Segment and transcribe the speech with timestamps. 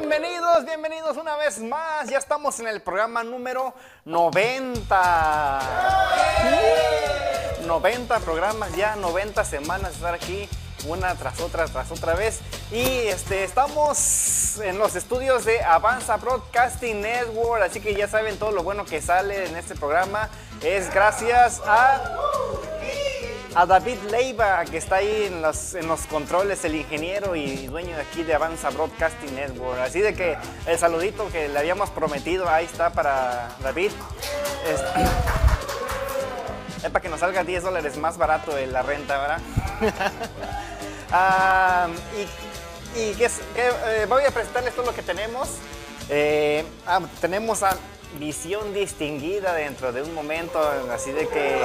[0.00, 2.08] Bienvenidos, bienvenidos una vez más.
[2.08, 3.74] Ya estamos en el programa número
[4.06, 5.60] 90.
[7.66, 10.48] 90 programas ya, 90 semanas de estar aquí,
[10.86, 12.40] una tras otra, tras otra vez.
[12.72, 18.52] Y este, estamos en los estudios de Avanza Broadcasting Network, así que ya saben todo
[18.52, 20.30] lo bueno que sale en este programa.
[20.62, 22.00] Es gracias a
[23.54, 27.96] a David Leiva, que está ahí en los, en los controles, el ingeniero y dueño
[27.96, 29.80] de aquí de Avanza Broadcasting Network.
[29.80, 33.90] Así de que el saludito que le habíamos prometido, ahí está para David.
[34.66, 34.80] Es,
[36.84, 39.40] es para que nos salga 10 dólares más barato de la renta, ¿verdad?
[41.12, 42.50] Ah, y
[42.96, 45.48] y que, eh, voy a presentarles todo lo que tenemos.
[46.08, 47.76] Eh, ah, tenemos a
[48.18, 50.60] visión distinguida dentro de un momento,
[50.92, 51.56] así de que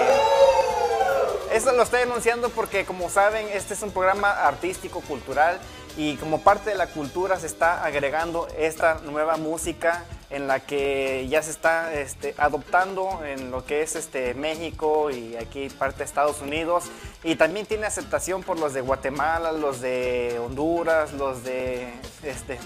[1.56, 5.58] eso lo estoy anunciando porque, como saben, este es un programa artístico, cultural,
[5.98, 11.26] y como parte de la cultura se está agregando esta nueva música en la que
[11.30, 16.04] ya se está este, adoptando en lo que es este, México y aquí parte de
[16.04, 16.86] Estados Unidos.
[17.24, 22.60] Y también tiene aceptación por los de Guatemala, los de Honduras, los de este,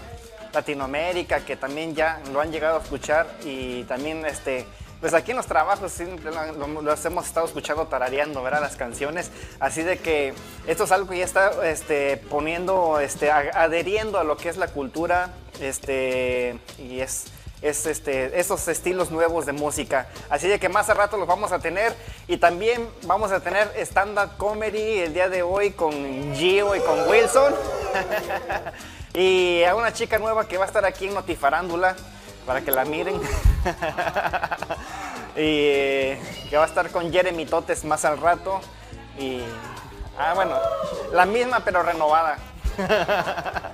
[0.52, 4.66] Latinoamérica, que también ya lo han llegado a escuchar y también este,
[5.00, 8.61] pues aquí en los trabajos sí, lo, hemos estado escuchando tarareando, ¿verdad?
[8.61, 9.31] Las canciones.
[9.59, 10.33] Así de que
[10.67, 14.67] esto es algo que ya está este, poniendo, este, adheriendo a lo que es la
[14.67, 15.30] cultura
[15.61, 17.27] este, y es,
[17.61, 20.08] es este, esos estilos nuevos de música.
[20.30, 21.95] Así de que más a rato los vamos a tener
[22.27, 25.94] y también vamos a tener stand-up comedy el día de hoy con
[26.36, 27.53] Gio y con Wilson.
[29.14, 31.95] y a una chica nueva que va a estar aquí en Notifarándula
[32.45, 33.16] para que la miren.
[35.40, 36.16] y
[36.50, 38.59] que va a estar con Jeremy Totes más al rato.
[39.18, 39.42] Y.
[40.18, 40.56] Ah, bueno,
[41.14, 42.38] la misma pero renovada.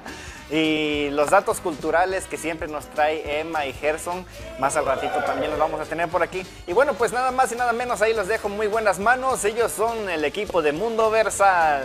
[0.52, 4.26] y los datos culturales que siempre nos trae Emma y Gerson,
[4.60, 6.46] más al ratito también los vamos a tener por aquí.
[6.68, 9.44] Y bueno, pues nada más y nada menos, ahí los dejo muy buenas manos.
[9.44, 11.84] Ellos son el equipo de Mundo Versal.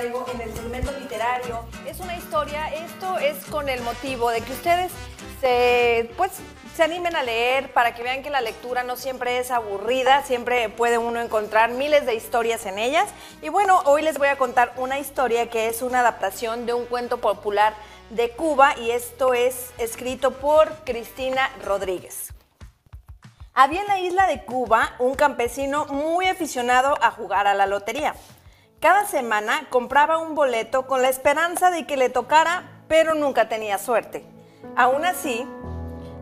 [0.00, 1.64] en el segmento literario.
[1.84, 4.92] Es una historia, esto es con el motivo de que ustedes
[6.16, 6.30] pues,
[6.76, 10.68] se animen a leer para que vean que la lectura no siempre es aburrida, siempre
[10.68, 13.08] puede uno encontrar miles de historias en ellas.
[13.42, 16.86] Y bueno, hoy les voy a contar una historia que es una adaptación de un
[16.86, 17.74] cuento popular
[18.10, 22.32] de Cuba y esto es escrito por Cristina Rodríguez.
[23.52, 28.14] Había en la isla de Cuba un campesino muy aficionado a jugar a la lotería.
[28.80, 33.76] Cada semana compraba un boleto con la esperanza de que le tocara, pero nunca tenía
[33.76, 34.24] suerte.
[34.76, 35.44] Aún así,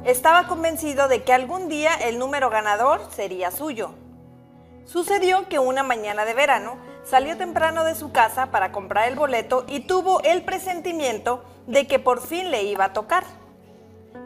[0.05, 3.91] estaba convencido de que algún día el número ganador sería suyo.
[4.87, 9.67] Sucedió que una mañana de verano salió temprano de su casa para comprar el boleto
[9.69, 13.25] y tuvo el presentimiento de que por fin le iba a tocar.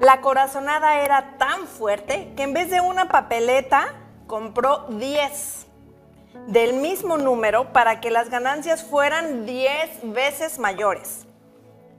[0.01, 3.93] La corazonada era tan fuerte que en vez de una papeleta
[4.29, 5.67] compró 10
[6.47, 11.27] del mismo número para que las ganancias fueran 10 veces mayores.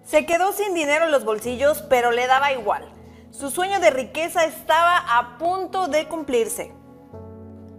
[0.03, 2.91] Se quedó sin dinero en los bolsillos, pero le daba igual.
[3.31, 6.73] Su sueño de riqueza estaba a punto de cumplirse.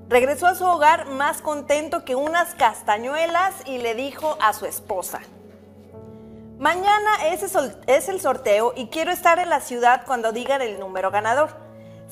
[0.08, 5.20] Regresó a su hogar más contento que unas castañuelas y le dijo a su esposa,
[6.62, 11.50] Mañana es el, sorteo y quiero estar en la ciudad cuando digan el número ganador.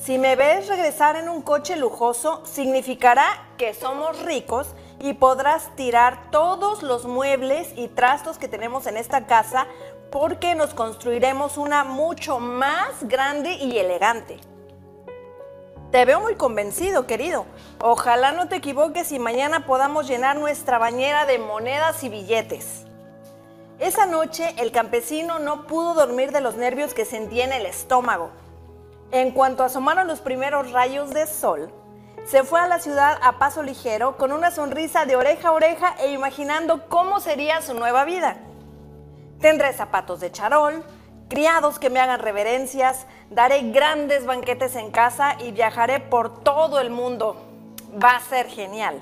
[0.03, 3.23] Si me ves regresar en un coche lujoso, significará
[3.59, 9.27] que somos ricos y podrás tirar todos los muebles y trastos que tenemos en esta
[9.27, 9.67] casa
[10.11, 14.39] porque nos construiremos una mucho más grande y elegante.
[15.91, 17.45] Te veo muy convencido, querido.
[17.79, 22.87] Ojalá no te equivoques y mañana podamos llenar nuestra bañera de monedas y billetes.
[23.77, 28.40] Esa noche el campesino no pudo dormir de los nervios que sentía en el estómago.
[29.11, 31.69] En cuanto asomaron los primeros rayos de sol,
[32.25, 35.95] se fue a la ciudad a paso ligero con una sonrisa de oreja a oreja
[35.99, 38.37] e imaginando cómo sería su nueva vida.
[39.41, 40.85] Tendré zapatos de charol,
[41.27, 46.89] criados que me hagan reverencias, daré grandes banquetes en casa y viajaré por todo el
[46.89, 47.35] mundo.
[48.01, 49.01] Va a ser genial.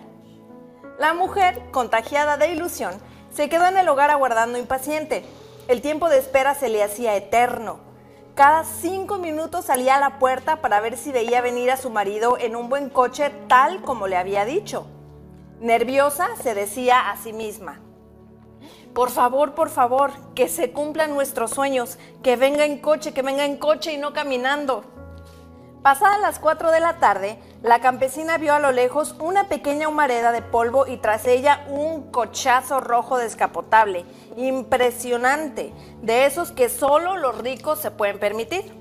[0.97, 2.99] La mujer, contagiada de ilusión,
[3.31, 5.23] se quedó en el hogar aguardando impaciente.
[5.67, 7.88] El tiempo de espera se le hacía eterno.
[8.39, 12.37] Cada cinco minutos salía a la puerta para ver si veía venir a su marido
[12.39, 14.87] en un buen coche tal como le había dicho.
[15.59, 17.81] Nerviosa, se decía a sí misma.
[18.93, 23.43] Por favor, por favor, que se cumplan nuestros sueños, que venga en coche, que venga
[23.43, 24.85] en coche y no caminando.
[25.83, 30.31] Pasadas las 4 de la tarde, la campesina vio a lo lejos una pequeña humareda
[30.31, 34.05] de polvo y tras ella un cochazo rojo descapotable,
[34.37, 38.73] impresionante, de esos que solo los ricos se pueden permitir.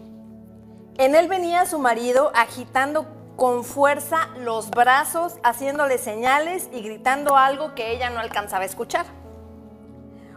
[0.96, 7.74] En él venía su marido agitando con fuerza los brazos, haciéndole señales y gritando algo
[7.74, 9.06] que ella no alcanzaba a escuchar.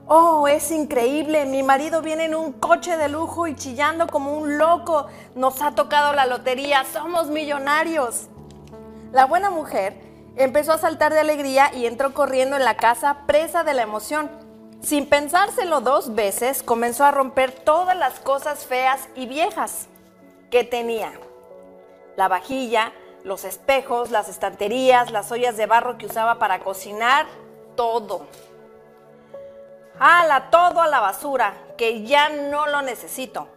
[0.07, 4.57] Oh, es increíble, mi marido viene en un coche de lujo y chillando como un
[4.57, 5.07] loco.
[5.35, 8.27] Nos ha tocado la lotería, somos millonarios.
[9.11, 9.93] La buena mujer
[10.37, 14.31] empezó a saltar de alegría y entró corriendo en la casa presa de la emoción.
[14.81, 19.87] Sin pensárselo dos veces, comenzó a romper todas las cosas feas y viejas
[20.49, 21.11] que tenía.
[22.15, 22.93] La vajilla,
[23.25, 27.25] los espejos, las estanterías, las ollas de barro que usaba para cocinar,
[27.75, 28.27] todo.
[29.99, 31.53] ¡Hala, todo a la basura!
[31.77, 33.49] Que ya no lo necesito.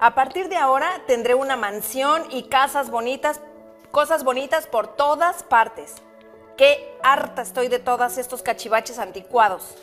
[0.00, 3.40] A partir de ahora tendré una mansión y casas bonitas,
[3.92, 5.96] cosas bonitas por todas partes.
[6.56, 9.76] Qué harta estoy de todos estos cachivaches anticuados.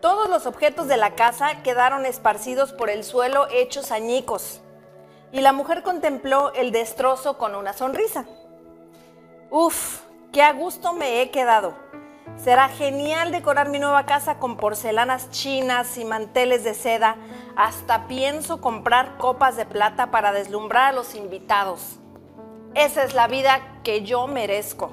[0.00, 4.62] Todos los objetos de la casa quedaron esparcidos por el suelo hechos añicos.
[5.30, 8.24] Y la mujer contempló el destrozo con una sonrisa.
[9.50, 10.00] Uf,
[10.32, 11.74] qué a gusto me he quedado.
[12.42, 17.16] Será genial decorar mi nueva casa con porcelanas chinas y manteles de seda.
[17.56, 21.98] Hasta pienso comprar copas de plata para deslumbrar a los invitados.
[22.74, 24.90] Esa es la vida que yo merezco.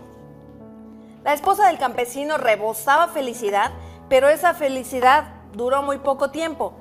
[1.23, 3.71] La esposa del campesino rebosaba felicidad,
[4.09, 6.73] pero esa felicidad duró muy poco tiempo.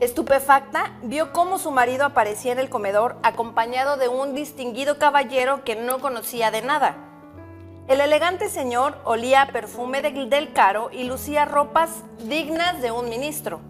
[0.00, 5.76] Estupefacta, vio cómo su marido aparecía en el comedor acompañado de un distinguido caballero que
[5.76, 6.96] no conocía de nada.
[7.86, 13.60] El elegante señor olía perfume del caro y lucía ropas dignas de un ministro.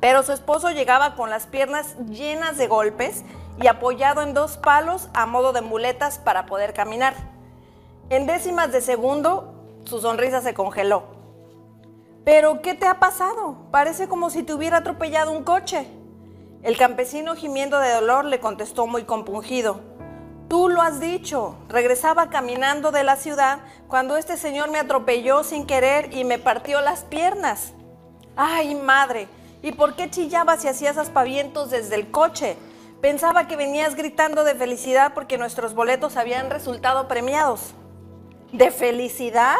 [0.00, 3.24] Pero su esposo llegaba con las piernas llenas de golpes
[3.60, 7.14] y apoyado en dos palos a modo de muletas para poder caminar.
[8.08, 9.54] En décimas de segundo,
[9.84, 11.04] su sonrisa se congeló.
[12.24, 13.56] ¿Pero qué te ha pasado?
[13.70, 15.86] Parece como si te hubiera atropellado un coche.
[16.62, 19.80] El campesino gimiendo de dolor le contestó muy compungido.
[20.48, 21.56] Tú lo has dicho.
[21.68, 26.80] Regresaba caminando de la ciudad cuando este señor me atropelló sin querer y me partió
[26.80, 27.72] las piernas.
[28.36, 29.28] Ay, madre,
[29.62, 32.56] ¿y por qué chillabas y hacías aspavientos desde el coche?
[33.00, 37.74] Pensaba que venías gritando de felicidad porque nuestros boletos habían resultado premiados.
[38.52, 39.56] ¿De felicidad?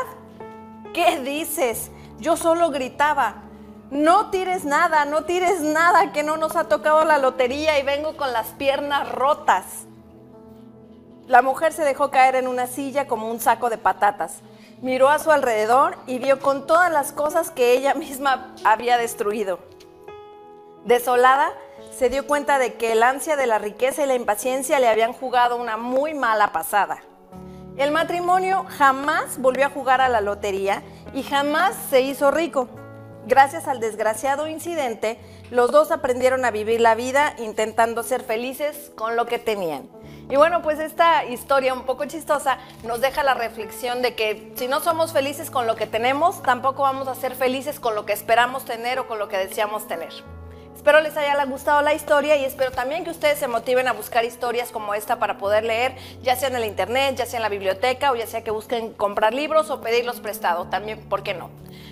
[0.93, 1.91] ¿Qué dices?
[2.19, 3.37] Yo solo gritaba.
[3.91, 8.17] No tires nada, no tires nada, que no nos ha tocado la lotería y vengo
[8.17, 9.87] con las piernas rotas.
[11.27, 14.43] La mujer se dejó caer en una silla como un saco de patatas.
[14.83, 19.61] Miró a su alrededor y vio con todas las cosas que ella misma había destruido.
[20.85, 21.53] Desolada,
[21.91, 25.13] se dio cuenta de que el ansia de la riqueza y la impaciencia le habían
[25.13, 26.99] jugado una muy mala pasada.
[27.77, 30.83] El matrimonio jamás volvió a jugar a la lotería
[31.15, 32.69] y jamás se hizo rico.
[33.27, 35.19] Gracias al desgraciado incidente,
[35.51, 39.89] los dos aprendieron a vivir la vida intentando ser felices con lo que tenían.
[40.31, 44.69] Y bueno, pues esta historia un poco chistosa nos deja la reflexión de que si
[44.69, 48.13] no somos felices con lo que tenemos, tampoco vamos a ser felices con lo que
[48.13, 50.13] esperamos tener o con lo que deseamos tener.
[50.81, 54.25] Espero les haya gustado la historia y espero también que ustedes se motiven a buscar
[54.25, 57.51] historias como esta para poder leer, ya sea en el internet, ya sea en la
[57.51, 61.51] biblioteca o ya sea que busquen comprar libros o pedirlos prestados, también, ¿por qué no?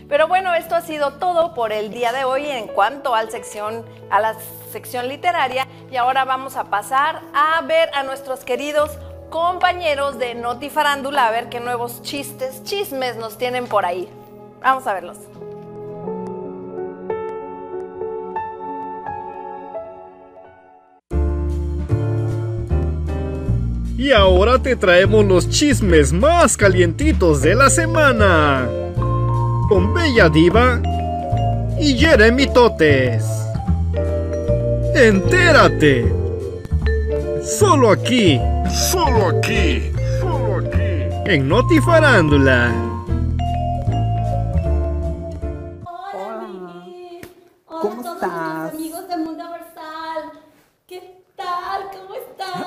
[0.09, 3.85] Pero bueno, esto ha sido todo por el día de hoy en cuanto a, sección,
[4.09, 4.35] a la
[4.73, 8.93] sección literaria y ahora vamos a pasar a ver a nuestros queridos
[9.29, 14.09] compañeros de Notifarándula a ver qué nuevos chistes, chismes nos tienen por ahí.
[14.63, 15.19] Vamos a verlos.
[23.99, 28.69] Y ahora te traemos los chismes más calientitos de la semana.
[29.69, 30.81] Con Bella Diva
[31.81, 33.25] y Jeremy Totes.
[34.95, 36.15] Entérate.
[37.43, 38.41] Solo aquí.
[38.71, 39.91] Solo aquí.
[40.21, 40.79] Solo aquí.
[41.27, 42.88] En Notifarándula.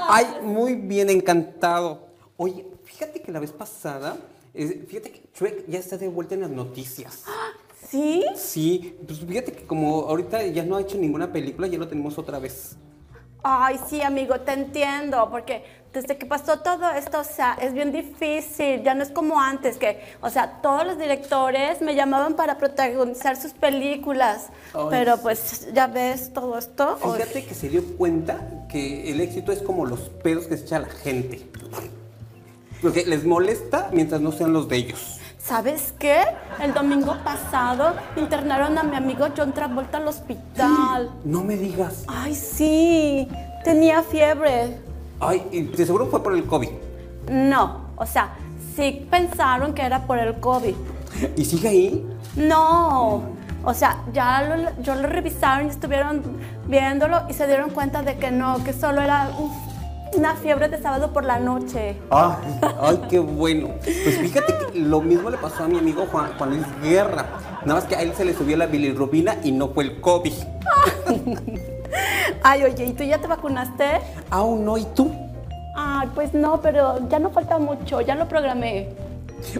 [0.08, 2.08] Ay, muy bien, encantado.
[2.38, 4.18] Oye, fíjate que la vez pasada,
[4.54, 7.24] eh, fíjate que Shrek ya está de vuelta en las noticias.
[7.90, 8.26] ¿Sí?
[8.36, 12.18] Sí, pues fíjate que como ahorita ya no ha hecho ninguna película, ya lo tenemos
[12.18, 12.78] otra vez.
[13.44, 17.92] Ay, sí, amigo, te entiendo, porque desde que pasó todo esto, o sea, es bien
[17.92, 22.58] difícil, ya no es como antes, que, o sea, todos los directores me llamaban para
[22.58, 26.98] protagonizar sus películas, Ay, pero pues ya ves todo esto.
[27.04, 30.64] Ay, Fíjate que se dio cuenta que el éxito es como los pedos que se
[30.64, 31.46] echa la gente.
[32.82, 35.20] Porque les molesta mientras no sean los de ellos.
[35.38, 36.22] ¿Sabes qué?
[36.62, 41.12] El domingo pasado internaron a mi amigo John Travolta al hospital.
[41.26, 42.06] No me digas.
[42.08, 43.28] Ay, sí,
[43.64, 44.78] tenía fiebre.
[45.22, 46.70] Ay, y de seguro fue por el COVID.
[47.30, 48.32] No, o sea,
[48.76, 50.74] sí pensaron que era por el COVID.
[51.38, 52.08] ¿Y sigue ahí?
[52.36, 53.22] No,
[53.64, 56.22] o sea, ya lo, yo lo revisaron y estuvieron
[56.68, 59.52] viéndolo y se dieron cuenta de que no, que solo era un-
[60.18, 61.96] una fiebre de sábado por la noche.
[62.10, 62.34] Ay,
[62.82, 63.70] ay, qué bueno.
[64.04, 67.26] Pues fíjate que lo mismo le pasó a mi amigo Juan, Juan Luis Guerra.
[67.66, 70.34] Nada más que a él se le subió la bilirrubina y no fue el COVID.
[72.44, 73.86] Ay, oye, ¿y tú ya te vacunaste?
[74.30, 75.12] Aún no, ¿y tú?
[75.76, 78.90] Ay, pues no, pero ya no falta mucho, ya lo programé.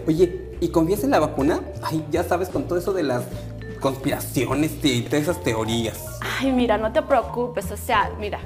[0.06, 1.60] Oye, ¿y confías en la vacuna?
[1.82, 3.24] Ay, ya sabes, con todo eso de las
[3.80, 6.04] conspiraciones y todas esas teorías.
[6.40, 8.38] Ay, mira, no te preocupes, o sea, mira,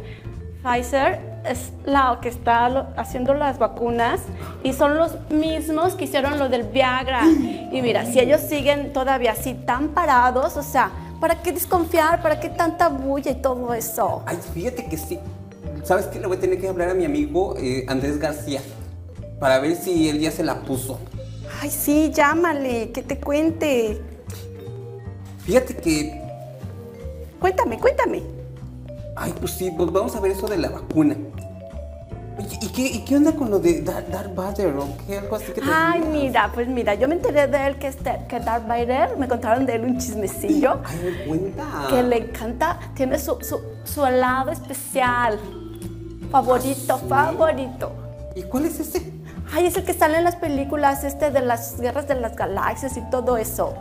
[0.62, 4.20] Pfizer es la que está lo- haciendo las vacunas
[4.64, 7.22] y son los mismos que hicieron lo del Viagra.
[7.26, 10.90] Y mira, si ellos siguen todavía así tan parados, o sea,
[11.20, 12.22] ¿para qué desconfiar?
[12.22, 14.22] ¿Para qué tanta bulla y todo eso?
[14.26, 15.18] Ay, fíjate que sí.
[15.84, 16.18] ¿Sabes qué?
[16.20, 18.60] Le voy a tener que hablar a mi amigo eh, Andrés García
[19.38, 20.98] para ver si él ya se la puso.
[21.60, 24.00] Ay, sí, llámale, que te cuente.
[25.44, 26.20] Fíjate que,
[27.40, 28.22] Cuéntame, cuéntame.
[29.14, 31.16] ay, pues sí, pues vamos a ver eso de la vacuna.
[32.60, 35.18] ¿Y qué, y qué onda con lo de Dar- Darth Vader o qué?
[35.18, 36.12] Algo así que te Ay, digas?
[36.12, 39.64] mira, pues mira, yo me enteré de él que, este, que Darth Vader, me contaron
[39.66, 40.80] de él un chismecillo.
[40.84, 41.64] Ay, me cuenta.
[41.88, 45.38] que le encanta, tiene su, su, su helado especial.
[46.30, 47.92] Favorito, favorito.
[48.34, 49.12] ¿Y cuál es ese?
[49.54, 52.96] Ay, es el que sale en las películas este de las guerras de las galaxias
[52.96, 53.74] y todo eso.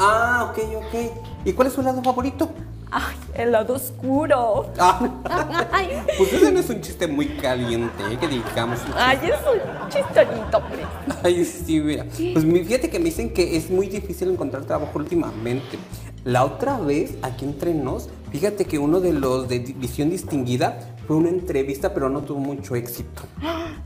[0.00, 1.12] Ah, ok, ok.
[1.44, 2.50] ¿Y cuál es su helado favorito?
[2.94, 4.70] Ay, helado oscuro.
[4.78, 5.00] Ah,
[5.72, 8.18] Ay, pues ese no es un chiste muy caliente, ¿eh?
[8.20, 8.80] que digamos.
[8.94, 10.82] ay, es un chistorito, hombre.
[11.22, 12.04] Ay, sí, mira.
[12.04, 15.78] Pues fíjate que me dicen que es muy difícil encontrar trabajo últimamente.
[16.24, 21.16] La otra vez, aquí entre nos, fíjate que uno de los de Visión Distinguida fue
[21.16, 23.22] una entrevista, pero no tuvo mucho éxito.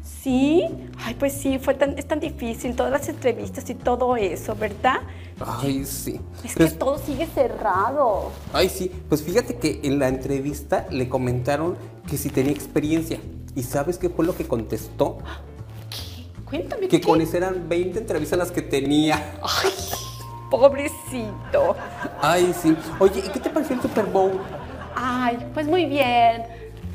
[0.03, 0.65] ¿Sí?
[1.05, 4.97] Ay, pues sí, fue tan, es tan difícil, todas las entrevistas y todo eso, ¿verdad?
[5.41, 6.21] Ay, sí.
[6.45, 8.33] Es que Pues- todo sigue cerrado.
[8.53, 8.91] Ay, sí.
[9.09, 11.77] Pues fíjate que en la entrevista le comentaron
[12.09, 13.19] que si tenía experiencia.
[13.55, 15.19] ¿Y sabes qué fue lo que contestó?
[16.45, 16.89] Cuéntame.
[16.89, 17.07] Que ¿qué?
[17.07, 19.39] con eso eran 20 entrevistas las que tenía.
[19.43, 19.71] Ay,
[20.51, 21.77] pobrecito.
[22.21, 22.77] Ay, sí.
[22.99, 24.33] Oye, ¿y qué te pareció el Super Bowl?
[24.95, 26.43] Ay, pues muy bien.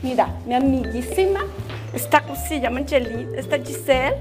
[0.01, 1.41] Mira, mi amiguísima,
[1.93, 3.33] está, ¿cómo se llama Angelit?
[3.35, 4.17] Está Giselle.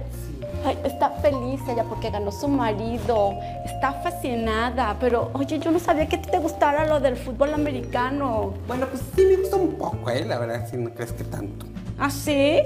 [0.63, 3.33] Ay, está feliz ella porque ganó su marido.
[3.65, 4.97] Está fascinada.
[5.01, 8.53] Pero, oye, yo no sabía que a ti te gustara lo del fútbol americano.
[8.67, 10.25] Bueno, pues sí me gusta un poco, ¿eh?
[10.27, 11.65] La verdad, si no crees que tanto.
[11.99, 12.61] ¿Ah, sí?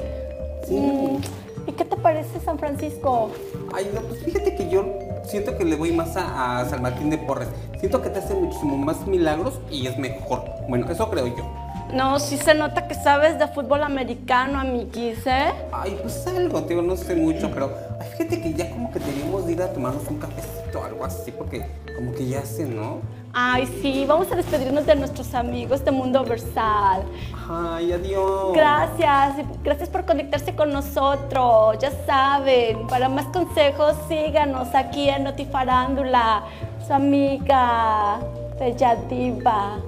[0.66, 0.74] Sí.
[0.74, 1.20] Mm,
[1.68, 3.30] ¿Y qué te parece San Francisco?
[3.72, 4.84] Ay, no, pues fíjate que yo
[5.24, 7.48] siento que le voy más a, a San Martín de Porres.
[7.78, 10.44] Siento que te hace muchísimo más milagros y es mejor.
[10.68, 11.63] Bueno, eso creo yo.
[11.94, 15.52] No, sí se nota que sabes de fútbol americano, amiguis, ¿eh?
[15.72, 17.70] Ay, pues algo, digo, no sé mucho, pero
[18.00, 21.04] ay, fíjate que ya como que deberíamos de ir a tomarnos un cafecito o algo
[21.04, 21.64] así, porque
[21.96, 22.98] como que ya sé, ¿no?
[23.32, 27.04] Ay, sí, vamos a despedirnos de nuestros amigos de Mundo Versal.
[27.48, 28.52] Ay, adiós.
[28.54, 31.78] Gracias, gracias por conectarse con nosotros.
[31.80, 36.42] Ya saben, para más consejos síganos aquí en Notifarándula,
[36.84, 38.18] su amiga
[38.58, 39.78] Bella Diva,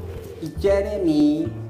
[0.40, 1.65] Y Jeremy.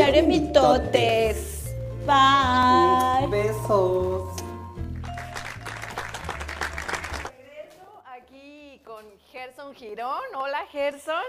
[0.00, 1.74] Jeremy Totes.
[2.06, 3.26] Bye.
[3.30, 4.39] Besos.
[9.60, 10.22] Gerson Girón.
[10.34, 11.22] Hola, Gerson.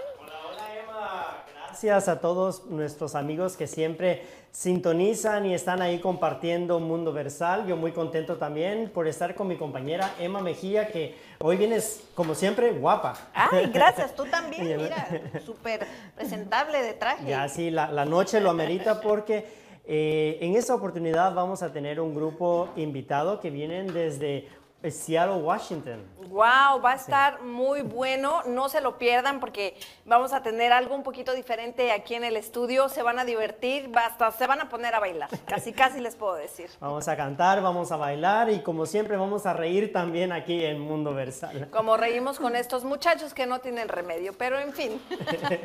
[1.54, 7.66] Gracias a todos nuestros amigos que siempre sintonizan y están ahí compartiendo Mundo Versal.
[7.66, 12.34] Yo muy contento también por estar con mi compañera Emma Mejía, que hoy vienes, como
[12.34, 13.14] siempre, guapa.
[13.34, 14.14] Ay, gracias.
[14.16, 15.08] Tú también, mira,
[15.44, 17.26] súper presentable de traje.
[17.26, 19.46] Ya sí, la, la noche lo amerita porque
[19.84, 24.48] eh, en esta oportunidad vamos a tener un grupo invitado que vienen desde
[24.90, 26.02] Seattle, Washington.
[26.28, 30.94] Wow, va a estar muy bueno, no se lo pierdan porque vamos a tener algo
[30.94, 34.68] un poquito diferente aquí en el estudio, se van a divertir, hasta se van a
[34.68, 36.70] poner a bailar, casi casi les puedo decir.
[36.80, 40.80] Vamos a cantar, vamos a bailar y como siempre vamos a reír también aquí en
[40.80, 41.68] Mundo Versal.
[41.70, 45.00] Como reímos con estos muchachos que no tienen remedio, pero en fin.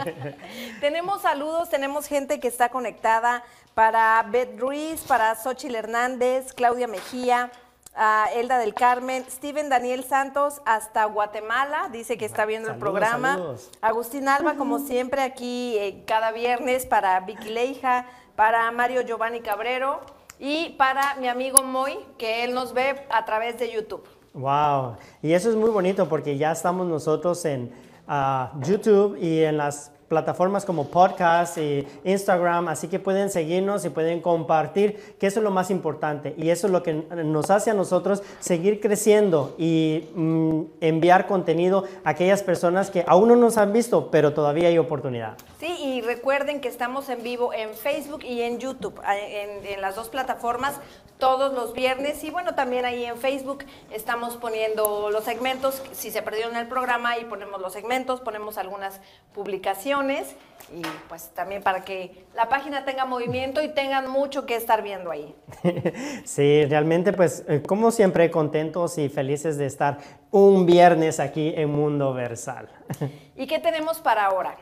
[0.82, 3.44] tenemos saludos, tenemos gente que está conectada
[3.74, 7.52] para Beth Ruiz, para Xochitl Hernández, Claudia Mejía,
[7.98, 13.34] a Elda del Carmen, Steven Daniel Santos hasta Guatemala, dice que está viendo el programa.
[13.34, 13.72] saludos.
[13.82, 20.02] Agustín Alba, como siempre, aquí eh, cada viernes para Vicky Leija, para Mario Giovanni Cabrero
[20.40, 24.08] y para mi amigo Moy, que él nos ve a través de YouTube.
[24.34, 27.74] Wow, y eso es muy bonito porque ya estamos nosotros en
[28.08, 33.90] ah, YouTube y en las plataformas como podcast y Instagram, así que pueden seguirnos y
[33.90, 37.72] pueden compartir, que eso es lo más importante y eso es lo que nos hace
[37.72, 43.58] a nosotros seguir creciendo y mm, enviar contenido a aquellas personas que aún no nos
[43.58, 45.38] han visto, pero todavía hay oportunidad.
[45.60, 49.96] Sí, y recuerden que estamos en vivo en Facebook y en YouTube, en, en las
[49.96, 50.80] dos plataformas
[51.18, 56.22] todos los viernes y bueno, también ahí en Facebook estamos poniendo los segmentos, si se
[56.22, 59.02] perdieron el programa y ponemos los segmentos, ponemos algunas
[59.34, 60.36] publicaciones
[60.72, 65.12] y pues también para que la página tenga movimiento y tengan mucho que estar viendo
[65.12, 65.34] ahí.
[66.26, 69.98] Sí, realmente pues eh, como siempre contentos y felices de estar
[70.30, 72.70] un viernes aquí en Mundo Versal.
[73.36, 74.58] ¿Y qué tenemos para ahora?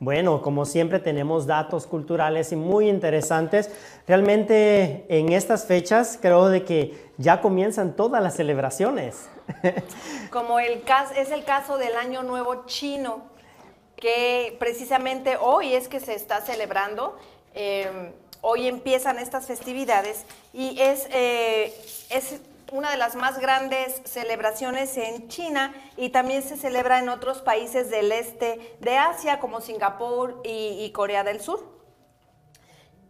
[0.00, 3.70] Bueno, como siempre tenemos datos culturales y muy interesantes.
[4.08, 9.28] Realmente en estas fechas creo de que ya comienzan todas las celebraciones.
[10.30, 13.24] Como el caso, es el caso del Año Nuevo Chino,
[13.94, 17.18] que precisamente hoy es que se está celebrando.
[17.54, 21.74] Eh, hoy empiezan estas festividades y es, eh,
[22.08, 22.40] es
[22.72, 27.90] una de las más grandes celebraciones en China y también se celebra en otros países
[27.90, 31.80] del este de Asia como Singapur y, Corea del Sur.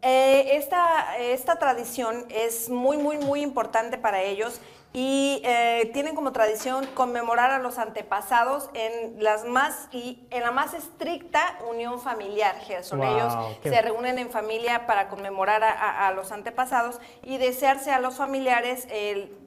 [0.02, 4.60] Eh, esta, esta, tradición es muy, muy, muy importante para ellos
[4.92, 10.50] y eh, tienen como tradición conmemorar a los antepasados en, las más, y en la
[10.50, 12.56] más estricta unión familiar.
[12.82, 18.00] Son ellos se reúnen en familia para conmemorar a, a, los antepasados y desearse a
[18.00, 19.39] los familiares el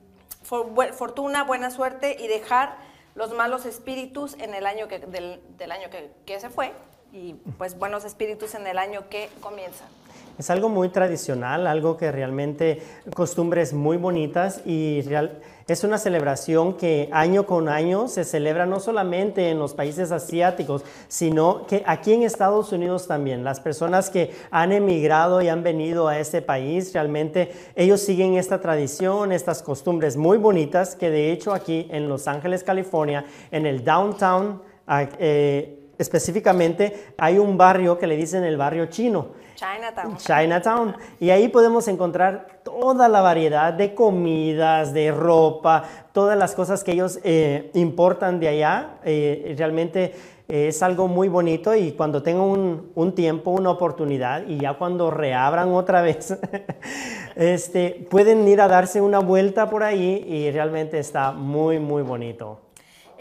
[0.43, 2.77] fortuna, buena suerte y dejar
[3.15, 5.89] los malos espíritus en el año que, del, año
[6.25, 6.73] que, se fue
[7.13, 9.86] y pues buenos espíritus en el año que comienza.
[10.39, 12.82] Es algo muy tradicional, algo que realmente
[13.13, 18.80] costumbres muy bonitas y real, es una celebración que año con año se celebra no
[18.80, 23.43] solamente en los países asiáticos, sino que aquí en Estados Unidos también.
[23.43, 28.60] Las personas que han emigrado y han venido a este país, realmente ellos siguen esta
[28.60, 33.84] tradición, estas costumbres muy bonitas que de hecho aquí en Los Ángeles, California, en el
[33.84, 34.63] downtown,
[35.19, 40.17] eh, específicamente hay un barrio que le dicen el barrio chino Chinatown.
[40.17, 40.95] Chinatown.
[41.19, 46.93] Y ahí podemos encontrar toda la variedad de comidas, de ropa, todas las cosas que
[46.93, 48.97] ellos eh, importan de allá.
[49.05, 50.13] Eh, realmente
[50.47, 54.73] eh, es algo muy bonito y cuando tengan un, un, tiempo, una oportunidad y ya
[54.73, 56.37] cuando reabran otra vez,
[57.35, 62.62] este, pueden ir a darse una vuelta por ahí y realmente está muy, muy bonito.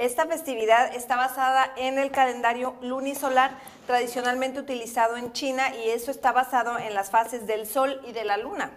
[0.03, 3.53] Esta festividad está basada en el calendario lunisolar
[3.87, 8.25] tradicionalmente utilizado en China y eso está basado en las fases del Sol y de
[8.25, 8.73] la Luna.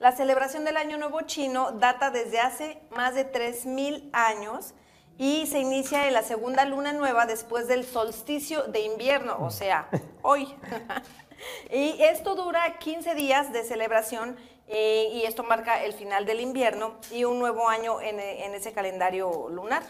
[0.00, 4.74] La celebración del Año Nuevo chino data desde hace más de 3.000 años
[5.16, 9.88] y se inicia en la segunda luna nueva después del solsticio de invierno, o sea,
[10.20, 10.54] hoy.
[11.72, 14.36] y esto dura 15 días de celebración
[14.68, 19.48] eh, y esto marca el final del invierno y un nuevo año en ese calendario
[19.48, 19.84] lunar.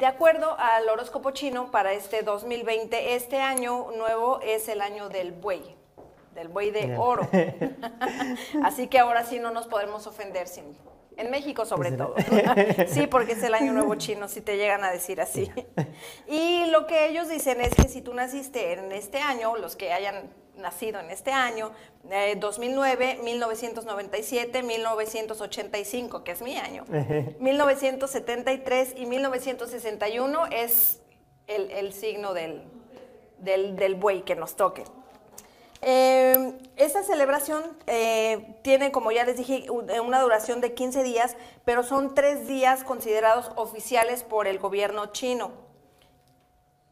[0.00, 5.32] De acuerdo al horóscopo chino para este 2020, este año nuevo es el año del
[5.32, 5.76] buey,
[6.34, 7.28] del buey de oro.
[8.64, 10.74] Así que ahora sí no nos podemos ofender sin,
[11.20, 12.14] en México sobre todo.
[12.88, 15.50] sí, porque es el año nuevo chino, si te llegan a decir así.
[16.26, 19.92] Y lo que ellos dicen es que si tú naciste en este año, los que
[19.92, 21.72] hayan nacido en este año,
[22.38, 26.84] 2009, 1997, 1985, que es mi año,
[27.38, 31.00] 1973 y 1961 es
[31.46, 32.62] el, signo del,
[33.38, 34.84] del, buey que nos toque.
[35.82, 41.82] Eh, esta celebración eh, tiene, como ya les dije, una duración de 15 días, pero
[41.82, 45.52] son tres días considerados oficiales por el gobierno chino.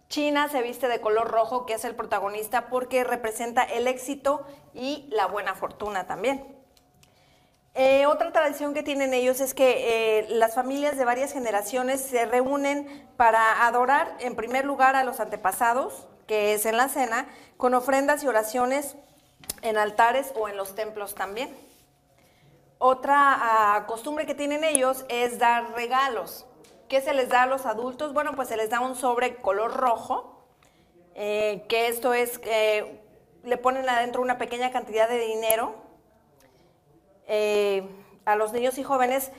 [0.08, 5.06] China se viste de color rojo, que es el protagonista porque representa el éxito y
[5.10, 6.56] la buena fortuna también.
[7.74, 12.24] Eh, otra tradición que tienen ellos es que eh, las familias de varias generaciones se
[12.24, 17.74] reúnen para adorar en primer lugar a los antepasados, que es en la cena, con
[17.74, 18.94] ofrendas y oraciones
[19.62, 21.52] en altares o en los templos también.
[22.78, 26.46] Otra ah, costumbre que tienen ellos es dar regalos.
[26.88, 28.14] ¿Qué se les da a los adultos?
[28.14, 30.46] Bueno, pues se les da un sobre color rojo,
[31.14, 33.02] eh, que esto es, eh,
[33.42, 35.74] le ponen adentro una pequeña cantidad de dinero
[37.26, 37.88] eh,
[38.24, 39.32] a los niños y jóvenes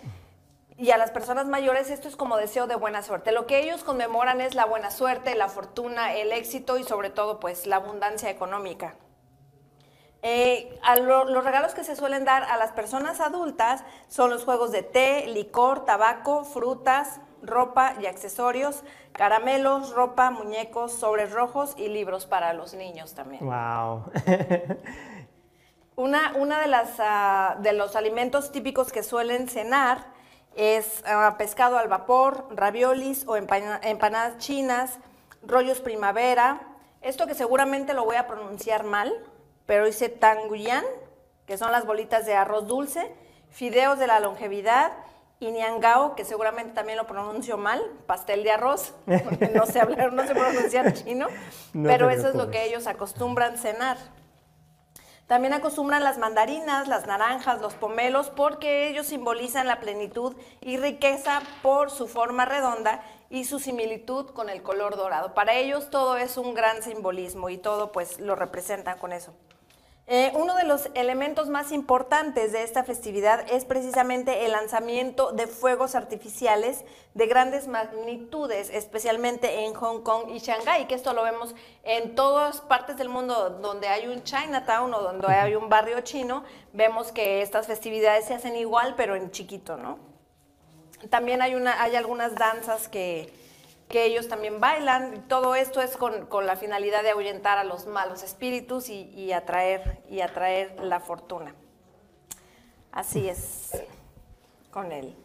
[0.80, 3.32] y a las personas mayores esto es como deseo de buena suerte.
[3.32, 7.40] Lo que ellos conmemoran es la buena suerte, la fortuna, el éxito y sobre todo
[7.40, 8.96] pues la abundancia económica.
[10.22, 14.44] Eh, a lo- los regalos que se suelen dar a las personas adultas son los
[14.44, 21.88] juegos de té, licor, tabaco, frutas, ropa y accesorios, caramelos, ropa, muñecos, sobres rojos y
[21.88, 23.46] libros para los niños también.
[23.46, 24.04] Wow.
[25.96, 30.06] Una, una de, las, ah, de los alimentos típicos que suelen cenar
[30.60, 35.00] es ah, pescado al vapor, raviolis o empana- empanadas chinas,
[35.42, 36.60] rollos primavera.
[37.02, 39.14] Esto que seguramente lo voy a pronunciar mal,
[39.66, 40.84] pero dice tanguyan,
[41.46, 43.10] que son las bolitas de arroz dulce,
[43.50, 44.92] fideos de la longevidad
[45.40, 48.94] y niangao, que seguramente también lo pronuncio mal, pastel de arroz,
[49.24, 51.28] porque no sé hablar, no sé pronunciar chino,
[51.74, 53.98] No pero eso es lo que ellos acostumbran cenar.
[55.30, 61.44] También acostumbran las mandarinas, las naranjas, los pomelos, porque ellos simbolizan la plenitud y riqueza
[61.62, 65.36] por su forma redonda y su similitud con el color dorado.
[65.36, 69.36] Para ellos todo es un gran simbolismo y todo pues lo representan con eso.
[70.12, 75.46] Eh, uno de los elementos más importantes de esta festividad es precisamente el lanzamiento de
[75.46, 81.54] fuegos artificiales de grandes magnitudes, especialmente en Hong Kong y Shanghái, que esto lo vemos
[81.84, 86.44] en todas partes del mundo donde hay un Chinatown o donde hay un barrio chino,
[86.74, 90.00] vemos que estas festividades se hacen igual, pero en chiquito, ¿no?
[91.12, 93.32] También hay, una, hay algunas danzas que,
[93.90, 95.16] que ellos también bailan.
[95.16, 99.10] y Todo esto es con, con la finalidad de ahuyentar a los malos espíritus y,
[99.16, 101.54] y atraer, y atraer la fortuna.
[102.92, 103.72] Así es
[104.72, 105.16] con el,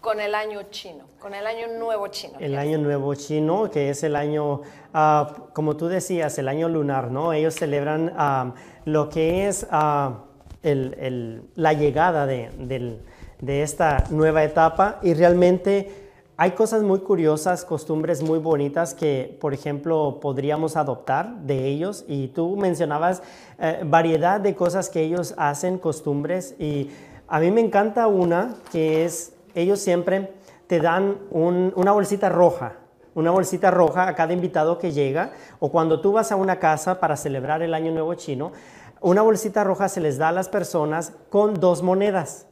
[0.00, 2.34] con el año chino, con el año nuevo chino.
[2.40, 4.62] El año nuevo chino, que es el año,
[4.94, 7.32] ah, como tú decías, el año lunar, ¿no?
[7.32, 10.24] Ellos celebran ah, lo que es ah,
[10.62, 13.02] el- el- la llegada de, del-
[13.40, 16.07] de esta nueva etapa y realmente
[16.40, 22.04] hay cosas muy curiosas, costumbres muy bonitas que, por ejemplo, podríamos adoptar de ellos.
[22.06, 23.22] Y tú mencionabas
[23.58, 26.54] eh, variedad de cosas que ellos hacen, costumbres.
[26.60, 26.90] Y
[27.26, 30.32] a mí me encanta una que es, ellos siempre
[30.68, 32.74] te dan un- una bolsita roja.
[33.16, 35.32] Una bolsita roja a cada invitado que llega.
[35.58, 38.52] O cuando tú vas a una casa para celebrar el Año Nuevo Chino,
[39.00, 42.47] una bolsita roja se les da a las personas con dos monedas.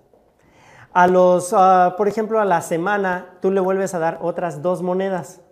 [0.96, 4.80] A los, ah, por ejemplo, a la semana tú le vuelves a dar otras dos
[4.80, 5.42] monedas.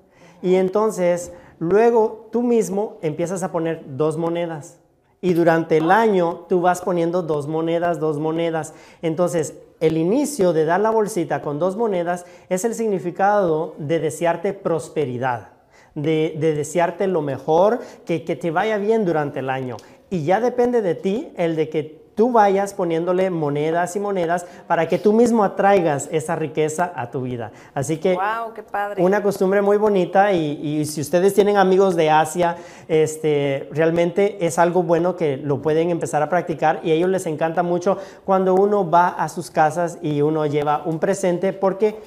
[0.40, 4.78] Y entonces luego tú mismo empiezas a poner dos monedas.
[5.20, 8.72] Y durante el año tú vas poniendo dos monedas, dos monedas.
[9.02, 14.54] Entonces el inicio de dar la bolsita con dos monedas es el significado de desearte
[14.54, 15.50] prosperidad,
[15.94, 19.76] de, de desearte lo mejor, que, que te vaya bien durante el año.
[20.08, 24.88] Y ya depende de ti el de que tú vayas poniéndole monedas y monedas para
[24.88, 27.52] que tú mismo atraigas esa riqueza a tu vida.
[27.74, 28.54] Así que ¡Wow!
[28.54, 29.02] ¡Qué padre!
[29.02, 32.56] una costumbre muy bonita y, y si ustedes tienen amigos de Asia,
[32.88, 37.26] este, realmente es algo bueno que lo pueden empezar a practicar y a ellos les
[37.26, 41.98] encanta mucho cuando uno va a sus casas y uno lleva un presente porque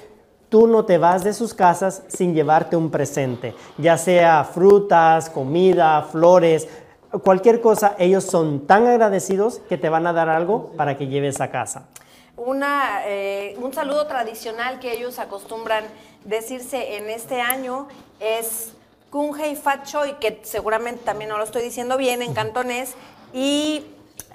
[0.48, 6.02] tú no te vas de sus casas sin llevarte un presente, ya sea frutas, comida,
[6.02, 6.68] flores.
[7.10, 11.40] Cualquier cosa, ellos son tan agradecidos que te van a dar algo para que lleves
[11.40, 11.88] a casa.
[12.36, 15.84] Una, eh, un saludo tradicional que ellos acostumbran
[16.24, 17.88] decirse en este año
[18.20, 18.74] es
[19.10, 22.94] Kung Hei Fat Choi, que seguramente también no lo estoy diciendo bien en cantonés,
[23.32, 23.86] y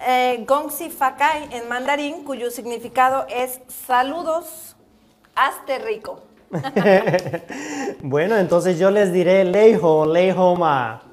[0.05, 4.75] eh, Gong Si Fa Kai en mandarín, cuyo significado es saludos,
[5.35, 6.21] hazte rico.
[8.01, 11.03] Bueno, entonces yo les diré Leiho, Leiho Ma.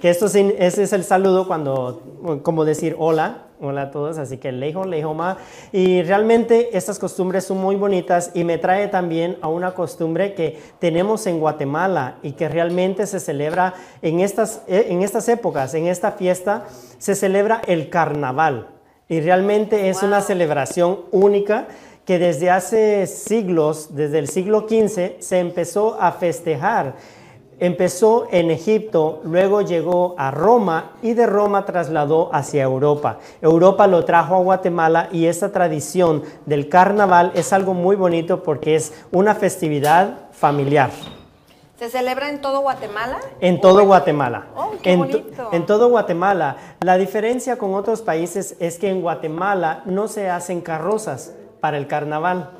[0.00, 4.38] que esto sin- ese es el saludo cuando, como decir hola, hola a todos, así
[4.38, 5.36] que Leiho, Leiho Ma.
[5.72, 10.58] Y realmente estas costumbres son muy bonitas y me trae también a una costumbre que
[10.78, 15.86] tenemos en Guatemala y que realmente se celebra en estas, eh, en estas épocas, en
[15.86, 16.64] esta fiesta,
[16.98, 18.68] se celebra el carnaval.
[19.08, 21.68] Y realmente es una celebración única
[22.06, 26.94] que desde hace siglos, desde el siglo XV, se empezó a festejar.
[27.58, 33.18] Empezó en Egipto, luego llegó a Roma y de Roma trasladó hacia Europa.
[33.42, 38.76] Europa lo trajo a Guatemala y esta tradición del carnaval es algo muy bonito porque
[38.76, 40.90] es una festividad familiar
[41.78, 43.18] ¿Se celebra en todo Guatemala?
[43.40, 44.46] en todo Guatemala.
[44.54, 45.48] Oh, qué en, bonito.
[45.52, 46.56] en todo Guatemala.
[46.80, 51.86] La diferencia con otros países es que en Guatemala no se hacen carrozas para el
[51.86, 52.50] carnaval,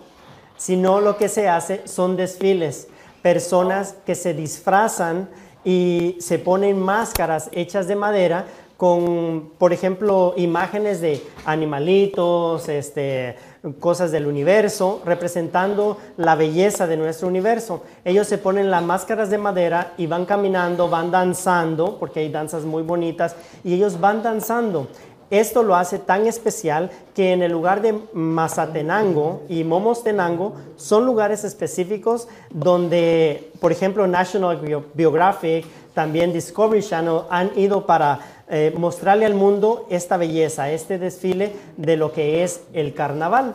[0.57, 2.89] sino lo que se hace son desfiles.
[3.23, 5.29] Personas que se disfrazan
[5.65, 13.37] y se ponen máscaras hechas de madera con, por ejemplo, imágenes de animalitos, este,
[13.81, 17.83] cosas del universo, representando la belleza de nuestro universo.
[18.05, 22.65] Ellos se ponen las máscaras de madera y van caminando, van danzando, porque hay danzas
[22.65, 24.89] muy bonitas, y ellos van danzando.
[25.31, 31.43] Esto lo hace tan especial que en el lugar de Mazatenango y Momostenango son lugares
[31.43, 34.61] específicos donde, por ejemplo, National
[34.97, 41.53] Geographic, también Discovery Channel han ido para eh, mostrarle al mundo esta belleza, este desfile
[41.77, 43.55] de lo que es el carnaval.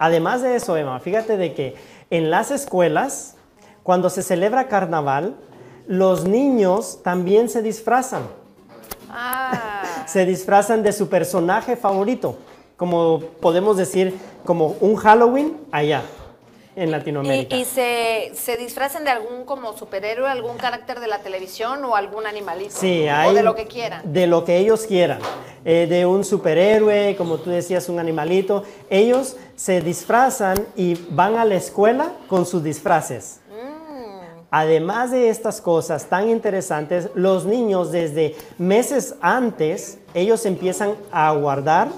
[0.00, 1.76] Además de eso, Emma, fíjate de que
[2.10, 3.36] en las escuelas,
[3.84, 5.36] cuando se celebra carnaval,
[5.86, 8.22] los niños también se disfrazan.
[10.08, 12.36] Se disfrazan de su personaje favorito,
[12.76, 16.02] como podemos decir, como un Halloween allá
[16.74, 17.56] en Latinoamérica.
[17.56, 21.94] y, y se, se disfrazan de algún como superhéroe, algún carácter de la televisión o
[21.96, 22.70] algún animalito.
[22.72, 24.00] Sí, hay O de lo que quieran.
[24.10, 25.18] De lo que ellos quieran.
[25.64, 28.62] Eh, de un superhéroe, como tú decías, un animalito.
[28.88, 33.40] Ellos se disfrazan y van a la escuela con sus disfraces.
[34.50, 41.88] Además de estas cosas tan interesantes, los niños desde meses antes, ellos empiezan a guardar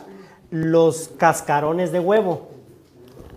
[0.51, 2.49] los cascarones de huevo.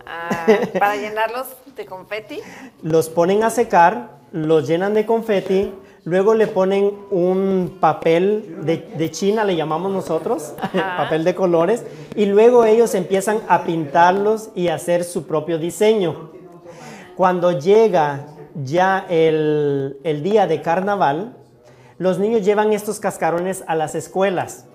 [0.06, 0.46] Ah,
[0.78, 2.40] para llenarlos de confeti.
[2.82, 5.72] Los ponen a secar, los llenan de confeti,
[6.04, 11.84] luego le ponen un papel de, de China, le llamamos nosotros, papel de colores,
[12.14, 16.30] y luego ellos empiezan a pintarlos y a hacer su propio diseño.
[17.16, 21.36] Cuando llega ya el, el día de carnaval,
[21.98, 24.66] los niños llevan estos cascarones a las escuelas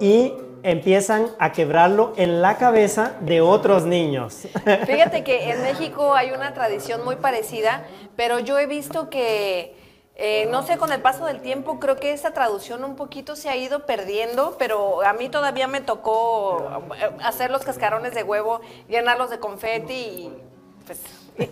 [0.00, 4.46] y empiezan a quebrarlo en la cabeza de otros niños.
[4.86, 7.84] Fíjate que en México hay una tradición muy parecida,
[8.16, 9.74] pero yo he visto que,
[10.16, 13.48] eh, no sé, con el paso del tiempo, creo que esta traducción un poquito se
[13.48, 18.60] ha ido perdiendo, pero a mí todavía me tocó eh, hacer los cascarones de huevo,
[18.88, 20.32] llenarlos de confeti y
[20.86, 20.98] pues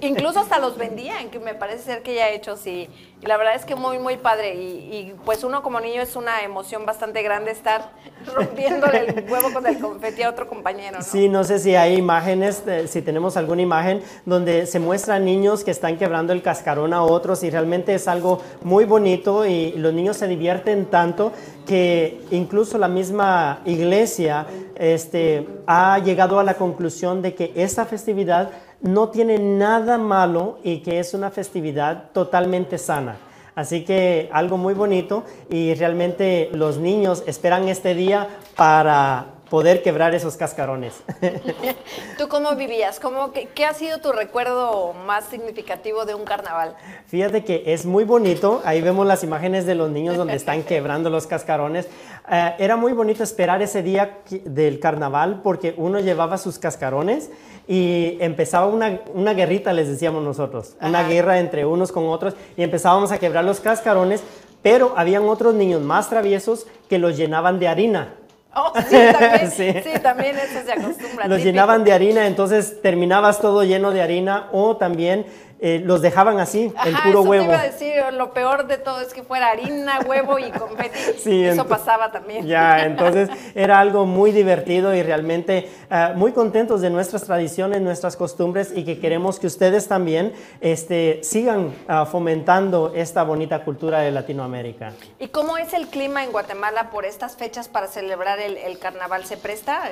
[0.01, 2.89] incluso hasta los vendían, que me parece ser que ya he hecho, sí.
[3.21, 4.55] Y la verdad es que muy, muy padre.
[4.55, 7.91] Y, y, pues uno como niño es una emoción bastante grande estar
[8.35, 11.03] rompiéndole el huevo con el confeti a otro compañero.
[11.03, 15.65] Sí, no sé si hay imágenes, eh, si tenemos alguna imagen donde se muestran niños
[15.65, 19.93] que están quebrando el cascarón a otros y realmente es algo muy bonito y los
[19.93, 21.33] niños se divierten tanto
[21.67, 28.51] que incluso la misma iglesia este, ha llegado a la conclusión de que esta festividad
[28.81, 33.17] no tiene nada malo y que es una festividad totalmente sana.
[33.55, 40.15] Así que algo muy bonito y realmente los niños esperan este día para poder quebrar
[40.15, 40.95] esos cascarones.
[42.19, 43.01] ¿Tú cómo vivías?
[43.01, 46.77] ¿Cómo, qué, qué ha sido tu recuerdo más significativo de un carnaval?
[47.07, 51.11] Fíjate que es muy bonito, ahí vemos las imágenes de los niños donde están quebrando
[51.11, 51.89] los cascarones.
[52.31, 57.31] Eh, era muy bonito esperar ese día del carnaval porque uno llevaba sus cascarones
[57.67, 62.63] y empezaba una, una guerrita, les decíamos nosotros, una guerra entre unos con otros y
[62.63, 64.23] empezábamos a quebrar los cascarones,
[64.63, 68.15] pero habían otros niños más traviesos que los llenaban de harina.
[68.55, 69.73] Oh, sí, también, Sí.
[69.85, 69.99] sí.
[70.03, 71.27] también eso se acostumbra.
[71.29, 71.45] Los típico.
[71.45, 75.27] llenaban de harina, entonces terminabas todo lleno de harina o también
[75.61, 77.45] eh, los dejaban así, el Ajá, puro eso huevo.
[77.45, 80.99] Te iba a decir, lo peor de todo es que fuera harina, huevo y confeti.
[81.19, 82.47] Sí, eso pasaba también.
[82.47, 88.17] Ya, entonces era algo muy divertido y realmente ah, muy contentos de nuestras tradiciones, nuestras
[88.17, 94.13] costumbres y que queremos que ustedes también este, sigan ah, fomentando esta bonita cultura de
[94.13, 94.93] Latinoamérica.
[95.19, 99.25] ¿Y cómo es el clima en Guatemala por estas fechas para celebrar el, el carnaval?
[99.25, 99.83] ¿Se presta?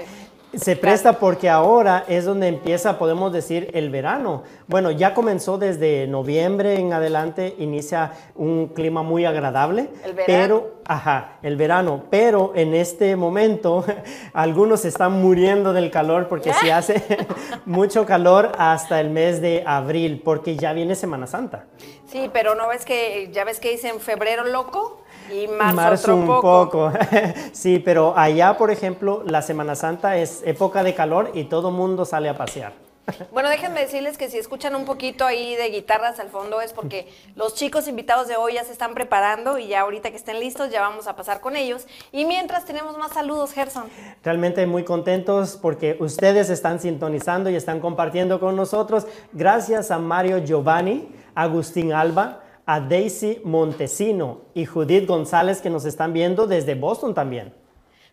[0.54, 4.44] Se presta porque ahora es donde empieza, podemos decir, el verano.
[4.68, 9.90] Bueno, ya comenzó desde noviembre en adelante, inicia un clima muy agradable.
[10.04, 10.24] El verano.
[10.26, 12.04] Pero, ajá, el verano.
[12.10, 13.84] Pero en este momento,
[14.32, 17.02] algunos están muriendo del calor porque se hace
[17.66, 21.64] mucho calor hasta el mes de abril, porque ya viene Semana Santa.
[22.06, 26.16] Sí, pero no ves que, ya ves que dicen febrero loco y marzo, Marzo otro
[26.16, 26.70] un poco.
[26.70, 26.92] poco.
[27.52, 32.04] sí, pero allá, por ejemplo, la Semana Santa es época de calor y todo mundo
[32.04, 32.85] sale a pasear.
[33.30, 37.08] Bueno, déjenme decirles que si escuchan un poquito ahí de guitarras al fondo es porque
[37.36, 40.70] los chicos invitados de hoy ya se están preparando y ya ahorita que estén listos
[40.70, 41.86] ya vamos a pasar con ellos.
[42.12, 43.84] Y mientras tenemos más saludos, Gerson.
[44.24, 49.06] Realmente muy contentos porque ustedes están sintonizando y están compartiendo con nosotros.
[49.32, 56.12] Gracias a Mario Giovanni, Agustín Alba, a Daisy Montesino y Judith González que nos están
[56.12, 57.52] viendo desde Boston también.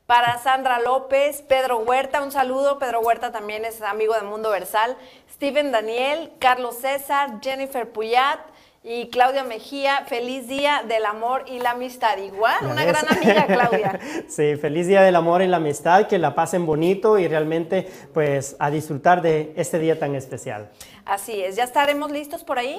[0.05, 2.77] Para Sandra López, Pedro Huerta, un saludo.
[2.77, 4.97] Pedro Huerta también es amigo de Mundo Versal.
[5.31, 8.39] Steven Daniel, Carlos César, Jennifer Puyat
[8.83, 10.03] y Claudia Mejía.
[10.05, 12.17] Feliz día del amor y la amistad.
[12.17, 13.99] Igual, una gran amiga, Claudia.
[14.27, 18.57] Sí, feliz día del amor y la amistad, que la pasen bonito y realmente pues
[18.59, 20.69] a disfrutar de este día tan especial.
[21.05, 22.77] Así es, ¿ya estaremos listos por ahí?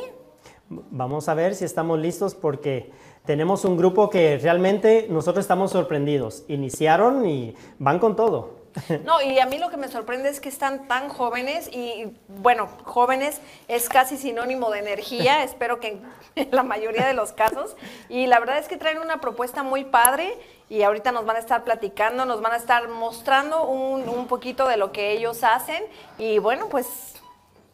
[0.69, 2.91] Vamos a ver si estamos listos porque
[3.25, 6.45] tenemos un grupo que realmente nosotros estamos sorprendidos.
[6.49, 8.65] Iniciaron y van con todo.
[9.05, 12.69] No, y a mí lo que me sorprende es que están tan jóvenes y, bueno,
[12.83, 16.01] jóvenes es casi sinónimo de energía, espero que
[16.35, 17.77] en la mayoría de los casos.
[18.09, 20.37] Y la verdad es que traen una propuesta muy padre
[20.69, 24.67] y ahorita nos van a estar platicando, nos van a estar mostrando un, un poquito
[24.67, 25.83] de lo que ellos hacen
[26.19, 27.15] y bueno, pues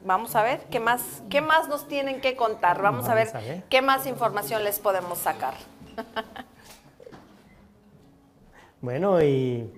[0.05, 3.83] vamos a ver qué más, qué más nos tienen que contar, vamos, a, ver qué
[3.83, 5.55] más información les podemos sacar.
[8.83, 9.71] Bueno, y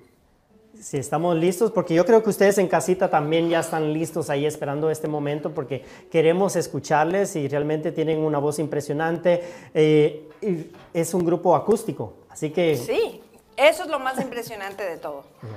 [0.81, 4.47] si estamos listos, porque yo creo que ustedes en casita también ya están listos ahí
[4.47, 9.43] esperando este momento, porque queremos escucharles y realmente tienen una voz impresionante.
[9.75, 13.21] eh, y es un grupo acústico, así que Sí,
[13.57, 15.25] eso es lo más impresionante de todo.
[15.41, 15.51] Con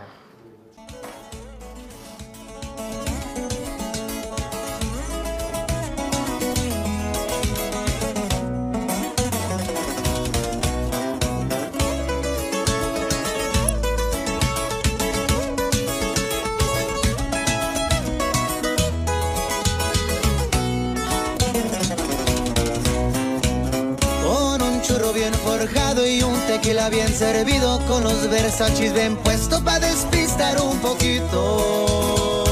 [26.06, 32.43] y un tequila bien servido Con los Versace bien puesto para despistar un poquito.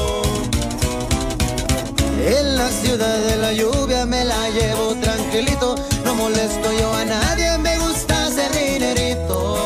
[2.26, 7.56] En la ciudad de la lluvia me la llevo tranquilito No molesto yo a nadie,
[7.58, 9.60] me gusta hacer dinerito.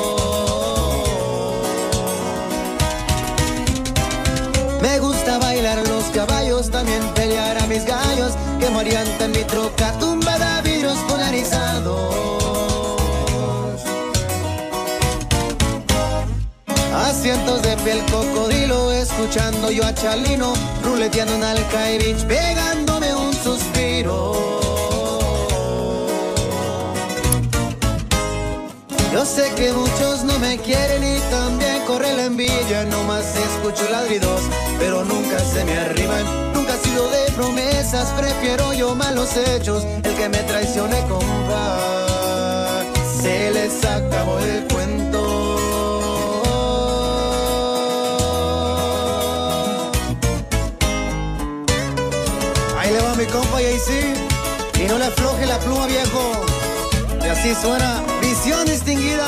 [4.82, 9.92] Me gusta bailar los caballos, también pelear a mis gallos que morían en mi troca
[9.98, 10.27] tumbada
[17.28, 24.32] Asientos de piel cocodrilo, escuchando yo a Chalino, ruleteando en Alcaí Beach, pegándome un suspiro.
[29.12, 34.40] Yo sé que muchos no me quieren y también corre la envidia, nomás escucho ladridos,
[34.78, 40.14] pero nunca se me arriban, nunca he sido de promesas, prefiero yo malos hechos, el
[40.14, 42.84] que me traicione compa,
[43.20, 45.17] se les acabó el cuento.
[53.58, 56.32] Compa sí, y no le afloje la pluma viejo.
[57.24, 59.26] Y así suena visión distinguida.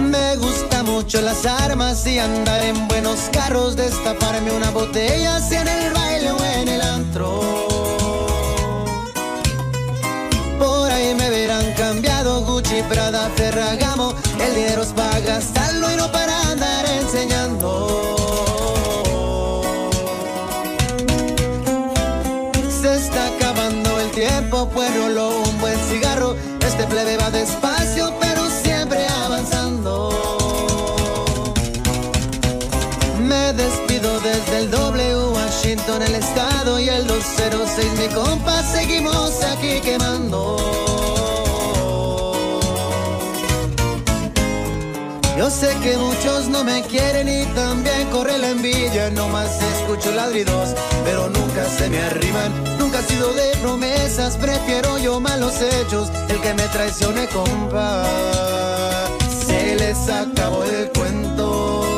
[0.00, 5.79] Me gusta mucho las armas y andar en buenos carros, destaparme una botella si el
[12.88, 14.14] Prada, Ferragamo.
[14.40, 17.66] El dinero es para gastarlo y no para andar enseñando.
[22.80, 26.36] Se está acabando el tiempo, pues roló un buen cigarro.
[26.66, 30.10] Este plebe va despacio, pero siempre avanzando.
[33.20, 37.92] Me despido desde el W Washington, el estado y el 206.
[37.98, 40.99] Mi compa, seguimos aquí quemando.
[45.50, 49.10] Sé que muchos no me quieren y también corre la envidia.
[49.10, 52.52] Nomás escucho ladridos, pero nunca se me arriban.
[52.78, 56.10] Nunca he sido de promesas, prefiero yo malos hechos.
[56.28, 58.04] El que me traicione, compa,
[59.46, 61.89] se les acabó el cuento.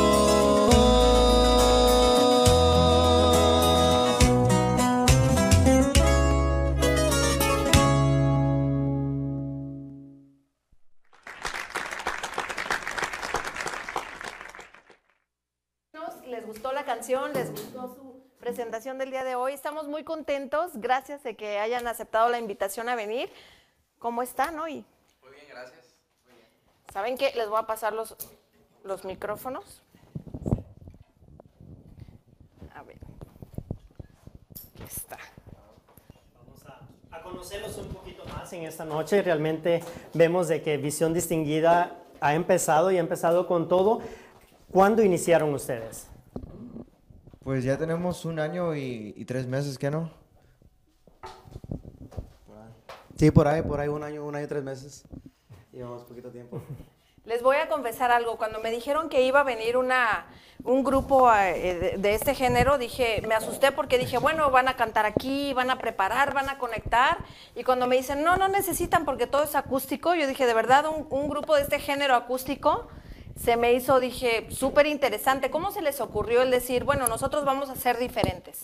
[16.53, 17.33] Gustó la canción?
[17.33, 19.55] ¿Les gustó su presentación del día de hoy?
[19.55, 20.73] Estamos muy contentos.
[20.75, 23.31] Gracias de que hayan aceptado la invitación a venir.
[23.99, 24.85] ¿Cómo están hoy?
[25.22, 25.95] Muy bien, gracias.
[26.93, 27.33] ¿Saben qué?
[27.37, 28.14] Les voy a pasar los,
[28.85, 29.83] los micrófonos.
[32.74, 32.99] A ver.
[34.74, 35.16] Aquí está.
[36.37, 39.22] Vamos a, a conocerlos un poquito más en esta noche.
[39.22, 44.03] Realmente vemos de que Visión Distinguida ha empezado y ha empezado con todo.
[44.70, 46.12] ¿Cuándo iniciaron ustedes?
[47.53, 50.11] Pues ya tenemos un año y, y tres meses, ¿qué no?
[53.18, 55.05] Sí, por ahí, por ahí, un año, un año y tres meses.
[55.70, 56.62] Llevamos poquito tiempo.
[57.26, 58.38] Les voy a confesar algo.
[58.38, 60.28] Cuando me dijeron que iba a venir una,
[60.64, 64.76] un grupo eh, de, de este género, dije, me asusté porque dije, bueno, van a
[64.76, 67.18] cantar aquí, van a preparar, van a conectar.
[67.55, 70.86] Y cuando me dicen, no, no necesitan porque todo es acústico, yo dije, de verdad,
[70.86, 72.88] un, un grupo de este género acústico
[73.37, 75.51] se me hizo, dije, súper interesante.
[75.51, 78.61] ¿Cómo se les ocurrió el decir, bueno, nosotros vamos a ser diferentes?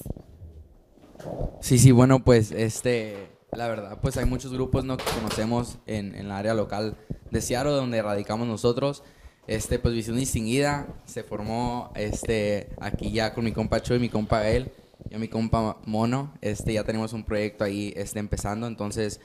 [1.61, 4.97] Sí, sí, bueno, pues este, la verdad, pues hay muchos grupos ¿no?
[4.97, 6.97] que conocemos en, en la área local
[7.31, 9.03] de Seattle, donde radicamos nosotros.
[9.49, 14.11] Este, pues Visión Distinguida se formó este, aquí ya con mi compa Cho y mi
[14.11, 14.71] compa Gael,
[15.11, 16.35] y mi compa Mono.
[16.43, 19.21] Este, ya tenemos un proyecto ahí este, empezando, entonces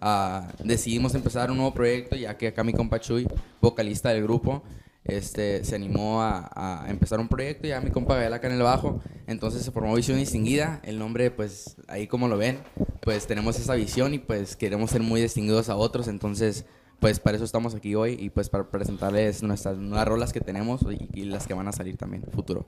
[0.00, 3.28] ah, decidimos empezar un nuevo proyecto, ya que acá mi compa Chuy,
[3.60, 4.64] vocalista del grupo,
[5.08, 8.62] este, se animó a, a empezar un proyecto, ya mi compa Gael acá en el
[8.62, 12.58] bajo, entonces se formó Visión Distinguida, el nombre pues ahí como lo ven,
[13.00, 16.66] pues tenemos esa visión y pues queremos ser muy distinguidos a otros, entonces
[17.00, 20.82] pues para eso estamos aquí hoy y pues para presentarles nuestras nuevas rolas que tenemos
[20.82, 22.66] y, y las que van a salir también futuro.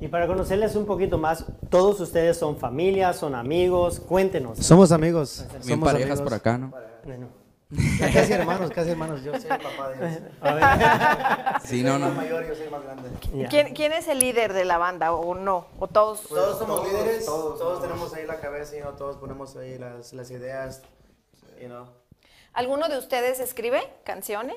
[0.00, 4.58] Y para conocerles un poquito más, todos ustedes son familia, son amigos, cuéntenos.
[4.58, 5.44] Somos amigos.
[5.60, 6.20] Somos parejas amigos.
[6.20, 6.72] por acá, ¿no?
[7.04, 7.26] Bueno,
[7.70, 9.22] Ya casi hermanos, casi hermanos.
[9.22, 10.22] Yo soy el papá de ellos.
[10.40, 12.14] a ver, Sí, no, Soy el no.
[12.14, 13.10] mayor, yo soy el más grande.
[13.50, 15.66] ¿Quién, quién es el líder de la banda o no?
[15.78, 16.22] ¿O todos?
[16.22, 20.80] Todos somos líderes, todos, tenemos ahí la cabeza, y todos ponemos ahí las, las ideas,
[21.60, 21.86] you know.
[22.54, 24.56] ¿Alguno de ustedes escribe canciones?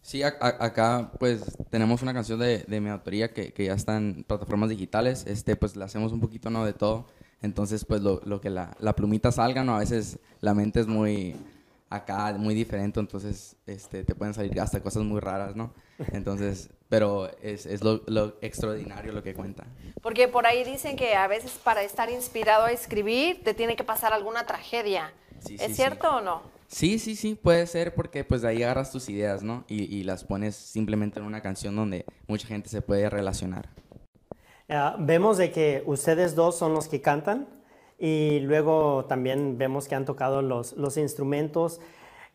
[0.00, 3.74] Sí, a- a- acá pues tenemos una canción de, de mi autoría que, que ya
[3.74, 7.06] está en plataformas digitales, este pues le hacemos un poquito no de todo,
[7.40, 10.86] entonces pues lo, lo que la, la plumita salga, no, a veces la mente es
[10.88, 11.36] muy
[11.94, 15.72] acá, muy diferente, entonces este te pueden salir hasta cosas muy raras, ¿no?
[16.12, 19.64] Entonces, pero es, es lo, lo extraordinario lo que cuenta.
[20.02, 23.84] Porque por ahí dicen que a veces para estar inspirado a escribir te tiene que
[23.84, 25.12] pasar alguna tragedia.
[25.38, 26.42] Sí, ¿Es sí, cierto o no?
[26.66, 29.64] Sí, sí, sí, puede ser porque pues de ahí agarras tus ideas, ¿no?
[29.68, 33.68] Y, y las pones simplemente en una canción donde mucha gente se puede relacionar.
[34.68, 37.46] Ah, vemos de que ustedes dos son los que cantan
[38.04, 41.80] y luego también vemos que han tocado los, los instrumentos.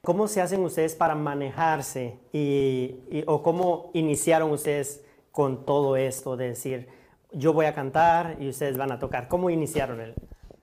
[0.02, 6.38] ¿Cómo se hacen ustedes para manejarse y, y- o cómo iniciaron ustedes con todo esto
[6.38, 6.88] de decir
[7.34, 9.28] yo voy a cantar y ustedes van a tocar?
[9.28, 10.16] ¿Cómo iniciaron el?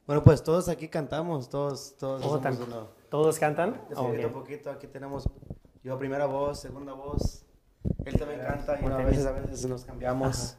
[0.07, 2.89] Bueno, pues todos aquí cantamos, todos, todos Oh, somos tam- uno.
[3.11, 3.83] ¿Todos cantan?
[3.91, 4.07] De Ok.
[4.07, 5.29] poquito a poquito, aquí tenemos
[5.83, 7.45] yo primera voz, segunda voz.
[8.07, 10.57] Él también canta y a veces, a veces nos cambiamos.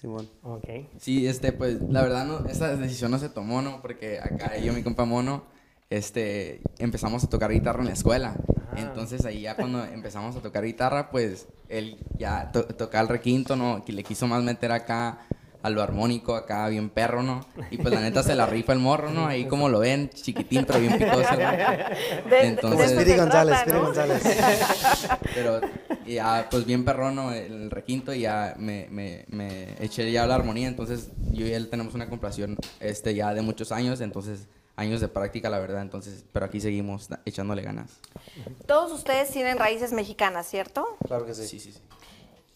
[0.00, 0.28] Simón.
[0.42, 0.64] Ok.
[0.98, 3.80] Sí, este, pues, la verdad, no, esa decisión no se tomó, ¿no?
[3.80, 5.44] Porque acá yo y mi compa Mono,
[5.88, 8.36] este, empezamos a tocar guitarra en la escuela.
[8.76, 13.56] Entonces, ahí ya cuando empezamos a tocar guitarra, pues, él ya to- tocaba el requinto,
[13.56, 13.84] ¿no?
[13.84, 15.20] Que le quiso más meter acá
[15.62, 17.44] a lo armónico, acá bien perro, ¿no?
[17.70, 19.26] Y pues, la neta, se la rifa el morro, ¿no?
[19.26, 22.30] Ahí como lo ven, chiquitín, pero bien picoso, ¿no?
[22.30, 23.82] De- Entonces- de González, ¿no?
[23.86, 24.22] González.
[25.34, 25.60] Pero
[26.06, 30.68] ya, pues bien perrono el requinto y ya me, me, me eché ya la armonía.
[30.68, 34.46] Entonces yo y él tenemos una complación este, ya de muchos años, entonces
[34.76, 35.82] años de práctica, la verdad.
[35.82, 37.98] Entonces, pero aquí seguimos echándole ganas.
[38.66, 40.86] Todos ustedes tienen raíces mexicanas, ¿cierto?
[41.06, 41.46] Claro que sí.
[41.46, 41.80] Sí, sí, sí.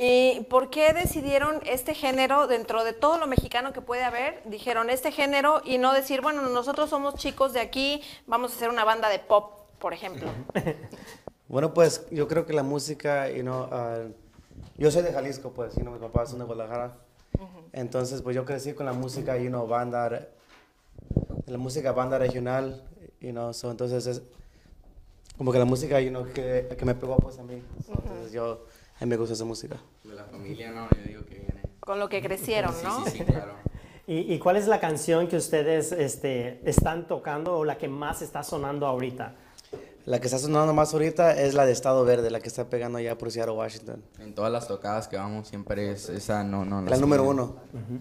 [0.03, 4.41] ¿Y por qué decidieron este género dentro de todo lo mexicano que puede haber?
[4.47, 8.71] Dijeron este género y no decir, bueno, nosotros somos chicos de aquí, vamos a hacer
[8.71, 10.29] una banda de pop, por ejemplo.
[11.49, 14.05] Bueno, pues yo creo que la música, you know, ah,
[14.79, 16.97] yo soy de Jalisco, pues, y no, mis papás son de Guadalajara.
[17.73, 20.29] Entonces, pues yo crecí con la música, you know, banda,
[21.47, 22.85] la música banda regional,
[23.21, 24.23] you know, so, entonces es
[25.37, 27.61] como que la música, you know, que, que me pegó pues a mí.
[27.85, 28.67] So, Entonces yo,
[29.01, 29.77] a mí me gusta esa música.
[30.05, 31.63] De la familia, no, yo digo que viene.
[31.81, 33.05] Con lo que crecieron, Sí, ¿no?
[33.07, 33.55] sí, sí, claro.
[34.07, 38.23] ¿Y, y cuál es la canción que ustedes este, están tocando o la que más
[38.23, 39.35] está sonando ahorita?
[40.07, 42.99] La que está sonando más ahorita es la de Estado Verde, la que está pegando
[42.99, 44.03] allá por Seattle, Washington.
[44.19, 46.81] En todas las tocadas que vamos siempre es esa, no, no.
[46.83, 47.57] La las número uno.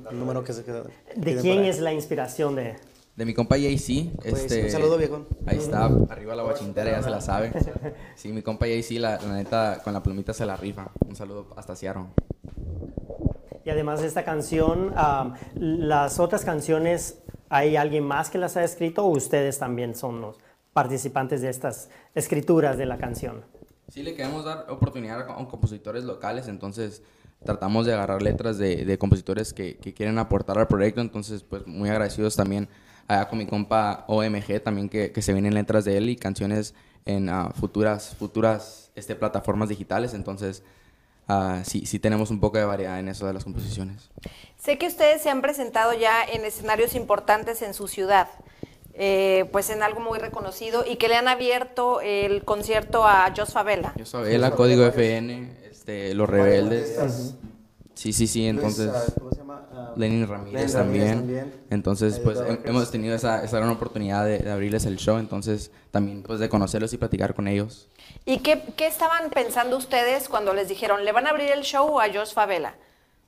[0.10, 0.84] El número que se queda.
[1.16, 2.78] ¿De quién es la inspiración de...?
[3.20, 4.16] De mi compa JC.
[4.16, 5.28] Pues, Este, un saludo, viejón.
[5.46, 7.52] Ahí está, arriba la guachintera, ya se la sabe.
[8.16, 10.90] Sí, mi compa JC, la, la neta, con la plumita se la rifa.
[11.06, 12.06] Un saludo hasta Seattle.
[13.66, 14.94] Y además de esta canción,
[15.54, 20.38] las otras canciones, ¿hay alguien más que las ha escrito o ustedes también son los
[20.72, 23.44] participantes de estas escrituras de la canción?
[23.90, 27.04] Sí, le queremos dar oportunidad a compositores locales, entonces
[27.44, 31.68] tratamos de agarrar letras de, de compositores que, que quieren aportar al proyecto, entonces pues
[31.68, 32.70] muy agradecidos también
[33.10, 36.74] allá con mi compa OMG también que, que se vienen letras de él y canciones
[37.06, 40.64] en ah, futuras, futuras este, plataformas digitales, entonces
[41.28, 44.10] ah, sí, sí tenemos un poco de variedad en eso de las composiciones.
[44.58, 48.28] Sé que ustedes se han presentado ya en escenarios importantes en su ciudad.
[49.02, 53.54] eh, pues en algo muy reconocido y que le han abierto el concierto a Jos
[53.54, 53.94] Favela.
[53.96, 57.00] Yo Sabela, Código FN, este, Los Rebeldes.
[57.94, 58.88] Sí, sí, sí, entonces...
[58.88, 59.49] Luis, ah, ¿cómo se llama?
[59.96, 61.18] Lenin Ramírez Lenin Ramírez también.
[61.20, 61.54] también.
[61.70, 64.98] Entonces, pues Ayudó a hem- hemos tenido esa, esa gran oportunidad de, de abrirles el
[64.98, 67.88] show, entonces también pues de conocerlos y platicar con ellos.
[68.26, 72.00] ¿Y qué, qué estaban pensando ustedes cuando les dijeron, le van a abrir el show
[72.00, 72.76] a Jos Favela?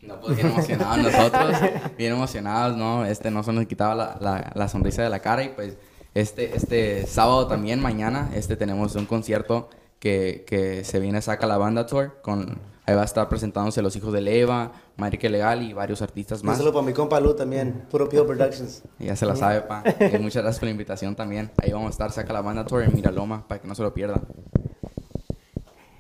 [0.02, 1.56] No, pues bien emocionados nosotros,
[1.98, 3.06] bien emocionados, ¿no?
[3.06, 5.76] Este, no se nos quitaba la, la, la sonrisa de la cara y pues
[6.16, 11.58] este, este sábado también, mañana, este, tenemos un concierto que, que se viene Saca la
[11.58, 15.74] Banda Tour, con, ahí va a estar presentándose Los Hijos de Leva, Marique Legal y
[15.74, 16.58] varios artistas Un más.
[16.58, 18.84] saludo para mi compa Lu también, Puro Pio Productions.
[19.00, 19.84] Ya se la sabe, pa.
[20.00, 21.52] Y muchas gracias por la invitación también.
[21.62, 23.94] Ahí vamos a estar, Saca la Banda Tour en Miraloma, para que no se lo
[23.94, 24.22] pierdan.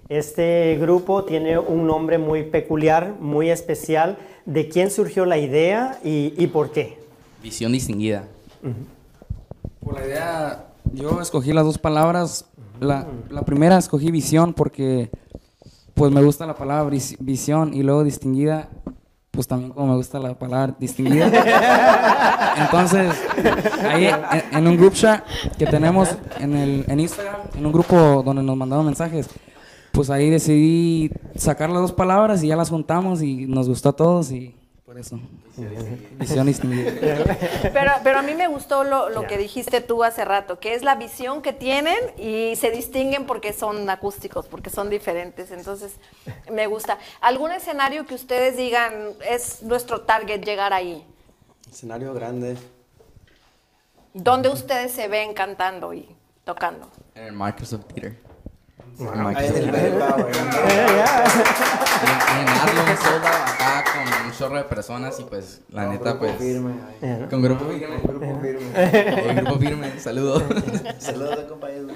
[0.09, 4.17] Este grupo tiene un nombre muy peculiar, muy especial.
[4.45, 6.99] ¿De quién surgió la idea y, y por qué?
[7.41, 8.27] Visión distinguida.
[9.79, 12.45] Por la idea, yo escogí las dos palabras.
[12.81, 15.09] La, la primera escogí visión porque
[16.01, 18.69] pues me gusta la palabra vis- visión y luego distinguida,
[19.29, 21.27] pues también como me gusta la palabra distinguida.
[22.57, 23.13] Entonces,
[23.87, 24.15] ahí en,
[24.51, 25.23] en un group chat
[25.59, 29.29] que tenemos en, el, en Instagram, en un grupo donde nos mandaron mensajes,
[29.91, 33.93] pues ahí decidí sacar las dos palabras y ya las juntamos y nos gustó a
[33.95, 34.55] todos y
[34.91, 35.17] por eso.
[36.19, 36.91] Visión distinguida.
[37.71, 40.83] Pero, pero a mí me gustó lo, lo que dijiste tú hace rato, que es
[40.83, 45.51] la visión que tienen y se distinguen porque son acústicos, porque son diferentes.
[45.51, 45.93] Entonces,
[46.51, 46.97] me gusta.
[47.21, 51.07] ¿Algún escenario que ustedes digan es nuestro target llegar ahí?
[51.71, 52.57] Escenario grande.
[54.13, 56.05] ¿Dónde ustedes se ven cantando y
[56.43, 56.91] tocando?
[57.15, 58.30] En el Microsoft Theater.
[59.01, 59.69] El Ahí en el
[63.25, 67.27] acá con un chorro de personas y pues la Con neta grupo pues firme, ahí.
[67.29, 69.23] con grupo firme Grupo firme.
[69.25, 70.43] Con grupo firme saludos
[70.99, 71.91] Saludos, compañeros.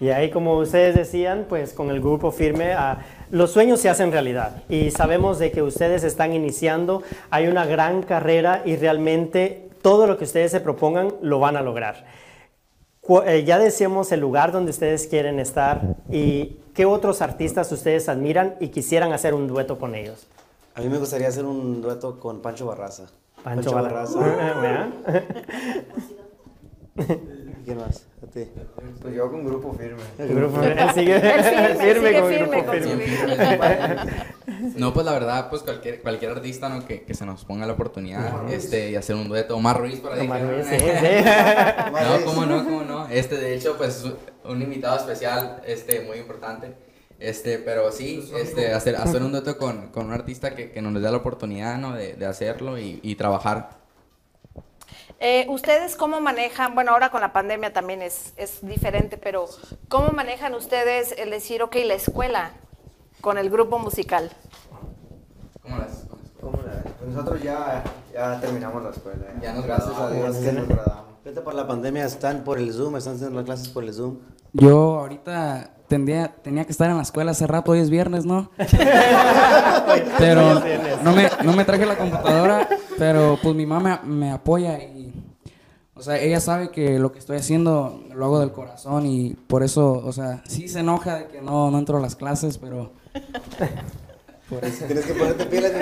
[0.00, 4.10] Y ahí, como ustedes decían, pues con el grupo firme, ah, los sueños se hacen
[4.10, 4.62] realidad.
[4.70, 10.16] Y sabemos de que ustedes están iniciando, hay una gran carrera y realmente todo lo
[10.16, 12.06] que ustedes se propongan lo van a lograr.
[13.24, 18.54] Eh, ya decíamos el lugar donde ustedes quieren estar y qué otros artistas ustedes admiran
[18.60, 20.28] y quisieran hacer un dueto con ellos.
[20.76, 23.06] A mí me gustaría hacer un dueto con Pancho Barraza.
[23.42, 24.20] Pancho Barraza.
[24.20, 24.88] ¿Verdad?
[27.64, 28.06] ¿Quién más?
[28.22, 28.46] A ti.
[29.00, 30.02] Pues yo con grupo firme.
[30.18, 31.42] El grupo él sigue, Él
[31.78, 33.06] firme, sigue con el firme grupo con su firme.
[33.06, 34.74] firme.
[34.76, 36.86] no pues la verdad pues cualquier cualquier artista ¿no?
[36.86, 40.20] que, que se nos ponga la oportunidad este y hacer un dueto Omar Ruiz para
[40.20, 40.70] Omar Ruiz, ¿no?
[40.70, 40.84] sí, sí.
[42.20, 44.04] no cómo no cómo no este de hecho pues
[44.44, 46.74] un invitado especial este muy importante
[47.18, 50.92] este pero sí este hacer hacer un dueto con, con un artista que, que nos
[51.00, 53.79] dé la oportunidad no de, de hacerlo y, y trabajar
[55.22, 59.46] Eh, ¿Ustedes cómo manejan, bueno, ahora con la pandemia también es, es diferente, pero
[59.88, 62.52] ¿cómo manejan ustedes el decir, ok, la escuela
[63.20, 64.30] con el grupo musical?
[65.62, 66.06] ¿Cómo las-
[66.40, 69.26] ¿Cómo la- pues nosotros ya, ya terminamos la escuela.
[69.26, 69.34] ¿eh?
[69.42, 71.09] Ya nos Gracias a Dios que nos graduamos.
[71.22, 74.16] Ahorita por la pandemia están por el Zoom, están haciendo las clases por el Zoom.
[74.54, 78.50] Yo ahorita tendría, tenía que estar en la escuela hace rato, hoy es viernes, ¿no?
[80.18, 80.54] pero
[81.04, 82.66] no me, no me traje la computadora,
[82.96, 85.12] pero pues mi mamá me, apoya y,
[85.94, 89.62] o sea, ella sabe que lo que estoy haciendo lo hago del corazón y por
[89.62, 92.92] eso, o sea, sí se enoja de que no, no entro a las clases, pero
[94.50, 94.84] por eso.
[94.84, 95.72] Tienes que ponerte pilas.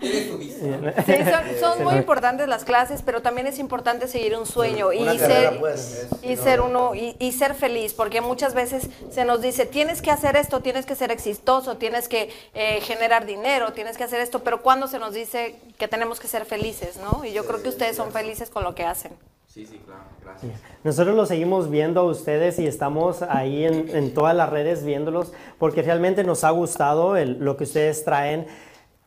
[0.00, 5.04] Sí, son, son muy importantes las clases, pero también es importante seguir un sueño y
[5.04, 6.06] carrera, ser, pues.
[6.22, 10.10] y ser uno y, y ser feliz, porque muchas veces se nos dice tienes que
[10.10, 14.42] hacer esto, tienes que ser exitoso, tienes que eh, generar dinero, tienes que hacer esto,
[14.42, 17.24] pero cuando se nos dice que tenemos que ser felices, ¿no?
[17.24, 19.12] Y yo creo que ustedes son felices con lo que hacen.
[19.52, 20.52] Sí sí claro gracias
[20.84, 25.32] Nosotros los seguimos viendo a ustedes y estamos ahí en, en todas las redes viéndolos
[25.58, 28.46] porque realmente nos ha gustado el- lo que ustedes traen.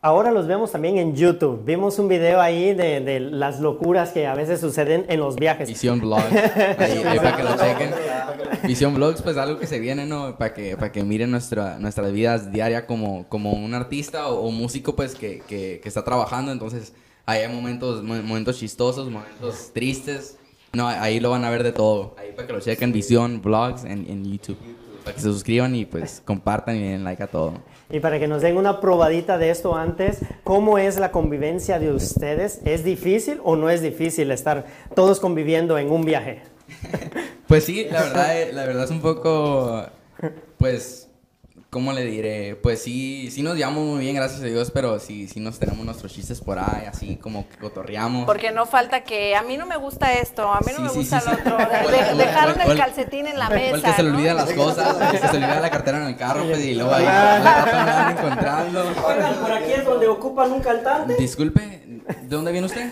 [0.02, 1.64] Ahora los vemos también en YouTube.
[1.64, 5.68] Vimos un video ahí de, de las locuras que a veces suceden en los viajes.
[5.68, 6.22] Visión Vlogs.
[6.78, 7.90] Ahí, ahí para que lo chequen.
[8.68, 10.36] Visión Vlogs, pues algo que se viene, ¿no?
[10.38, 14.50] Para que, para que miren nuestra, nuestras vidas diarias como, como un artista o, o
[14.52, 16.52] músico, pues, que, que, que está trabajando.
[16.52, 16.92] Entonces,
[17.26, 20.38] hay momentos, mo- momentos chistosos, momentos tristes.
[20.72, 22.14] No, ahí lo van a ver de todo.
[22.18, 24.58] Ahí para que lo chequen, Visión Vlogs en, en YouTube.
[25.04, 27.54] Para que se suscriban y, pues, compartan y den like a todo.
[27.90, 31.92] Y para que nos den una probadita de esto antes, ¿cómo es la convivencia de
[31.92, 32.60] ustedes?
[32.64, 36.42] ¿Es difícil o no es difícil estar todos conviviendo en un viaje?
[37.46, 39.86] Pues sí, la verdad, eh, la verdad es un poco,
[40.58, 41.05] pues,
[41.76, 42.56] ¿cómo le diré?
[42.62, 45.84] Pues sí, sí nos llevamos muy bien, gracias a Dios, pero sí, sí nos tenemos
[45.84, 48.24] nuestros chistes por ahí, así como que cotorreamos.
[48.24, 50.88] Porque no falta que a mí no me gusta esto, a mí no Sí, me
[50.88, 51.42] sí, gusta sí, lo sí.
[51.42, 51.56] otro.
[51.58, 53.88] De- dejaron el calcetín en la O el mesa.
[53.90, 54.16] que se le ¿no?
[54.16, 56.74] olvida las cosas, el que se le olvida la cartera en el carro, pues, y
[56.76, 57.04] luego ahí
[58.16, 58.80] encontrando.
[59.06, 61.14] Oigan, por aquí es donde ocupan un cantante.
[61.16, 62.90] Disculpe, ¿de dónde viene usted?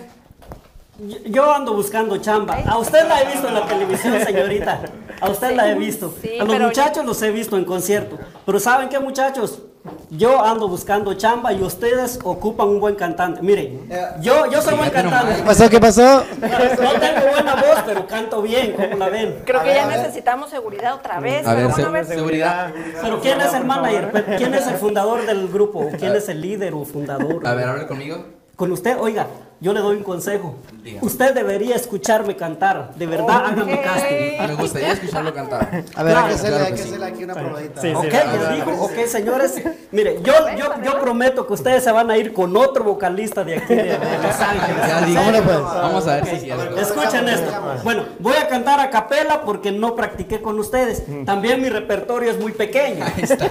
[1.27, 2.59] Yo- ando buscando chamba.
[2.67, 4.81] A usted la he visto en la televisión, señorita.
[5.21, 6.15] A usted la he visto.
[6.23, 8.19] Sí, a los muchachos los he visto en concierto.
[8.47, 9.61] Pero ¿saben qué, muchachos?
[10.09, 13.43] Yo ando buscando chamba y ustedes ocupan un buen cantante.
[13.43, 13.87] Miren,
[14.21, 15.35] yo, yo soy buen cantante.
[15.37, 15.69] ¿Qué pasó?
[15.69, 16.25] ¿Qué pasó?
[16.41, 19.43] No tengo buena voz, pero canto bien, ¿cómo la ven?
[19.45, 21.47] Creo que ya necesitamos seguridad otra vez.
[21.47, 21.71] A ver,
[22.07, 22.73] seguridad.
[23.03, 24.37] Pero ¿quién es el manager?
[24.39, 25.91] ¿Quién es el fundador del grupo?
[25.99, 27.47] ¿Quién es el líder o fundador?
[27.47, 28.25] A ver, hable conmigo.
[28.57, 29.27] Con usted, oiga,
[29.65, 30.57] yo le doy un consejo.
[31.01, 32.93] Usted debería escucharme cantar.
[32.97, 34.47] De verdad, hágame casting.
[34.47, 35.85] Me gustaría escucharlo cantar.
[35.95, 36.89] A ver, hay que hacerle, claro hay que que sí.
[36.89, 37.81] hacerle aquí una probadita.
[37.81, 39.55] Sí, sí, Ok, les digo, ok, señores.
[39.91, 43.57] Mire, yo, yo, yo prometo que ustedes se van a ir con otro vocalista de
[43.57, 44.87] aquí de, de Los Ángeles.
[44.87, 45.59] Ya digo, Vámonos, pues.
[45.59, 46.79] Vamos a ver si es cierto.
[46.79, 47.53] Escuchen esto.
[47.85, 51.05] Bueno, voy a cantar a capela porque no practiqué con ustedes.
[51.25, 53.03] También mi repertorio es muy pequeño.
[53.03, 53.47] Ahí está.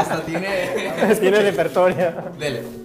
[0.00, 0.48] Hasta tiene.
[1.20, 2.14] Tiene repertorio.
[2.38, 2.83] Dele.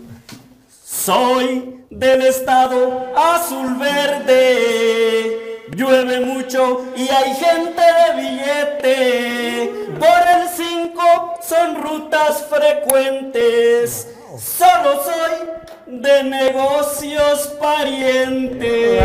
[1.06, 5.64] Soy del estado azul verde.
[5.72, 9.72] Llueve mucho y hay gente de billete.
[9.98, 14.10] Por el 5 son rutas frecuentes.
[14.38, 15.48] Solo soy
[15.88, 19.02] de negocios parientes.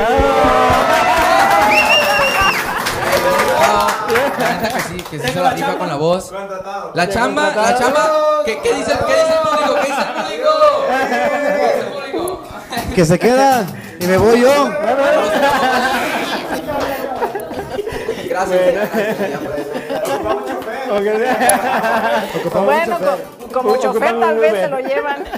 [4.38, 6.32] La que sí, que sí se la rifa con la voz.
[6.94, 8.10] La chamba, la chamba.
[8.44, 9.74] ¿Qué, qué dice, ¿Qué dice el público?
[9.80, 10.50] ¿Qué dice el público?
[10.88, 12.42] ¿Qué dice el público?
[12.94, 13.66] Que se queda
[14.00, 14.70] y me voy yo.
[18.28, 18.90] Gracias.
[22.64, 25.24] Bueno, co- como chofer tal vez se lo llevan.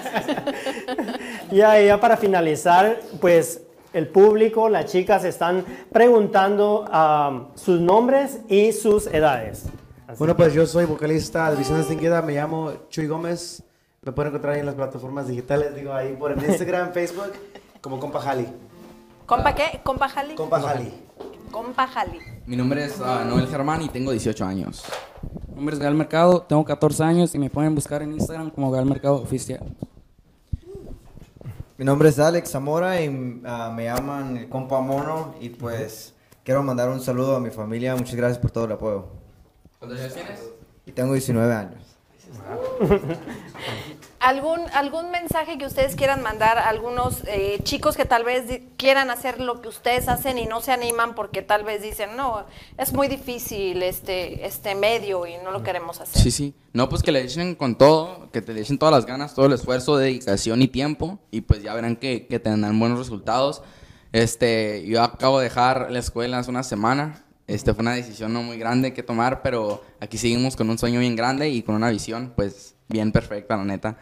[1.52, 3.60] Ya, ya para finalizar, pues
[3.96, 9.64] el público, las chicas están preguntando ah, sus nombres y sus edades.
[10.06, 13.62] Así Bueno, pues yo soy vocalista de Visión Distinguida, me llamo Chuy Gómez.
[14.02, 17.32] Me pueden encontrar ahí en las plataformas digitales, digo ahí por el Instagram, Facebook,
[17.80, 18.46] como Compa Jali.
[19.24, 19.80] ¿Compa qué?
[19.82, 20.34] ¿Compa Jali?
[20.34, 20.92] Compa Jali.
[21.50, 22.20] Compa Jali.
[22.44, 24.84] Mi nombre es ah, Noel Germán y tengo 18 años.
[25.48, 28.70] Mi nombre es Gael Mercado, tengo 14 años y me pueden buscar en Instagram como
[28.70, 29.64] Gael Mercado Oficial.
[31.78, 36.62] Mi nombre es Alex Zamora y ah, me llaman el compa Mono y pues quiero
[36.62, 37.94] mandar un saludo a mi familia.
[37.94, 39.08] Muchas gracias por todo el apoyo.
[39.78, 40.40] ¿Cuántos años tienes?
[40.86, 41.82] Y tengo 19 años.
[44.26, 49.08] ¿Algún, ¿Algún mensaje que ustedes quieran mandar a algunos eh, chicos que tal vez quieran
[49.08, 52.44] hacer lo que ustedes hacen y no se animan porque tal vez dicen, no,
[52.76, 56.20] es muy difícil este, este medio y no lo queremos hacer?
[56.20, 56.54] Sí, sí.
[56.72, 59.46] No, pues que le echen con todo, que te le echen todas las ganas, todo
[59.46, 63.62] el esfuerzo, dedicación y tiempo, y pues ya verán que, que tendrán buenos resultados.
[64.10, 67.22] Este, yo acabo de dejar la escuela hace una semana.
[67.46, 70.98] Este fue una decisión no muy grande que tomar, pero aquí seguimos con un sueño
[70.98, 73.98] bien grande y con una visión, pues, bien perfecta, la neta.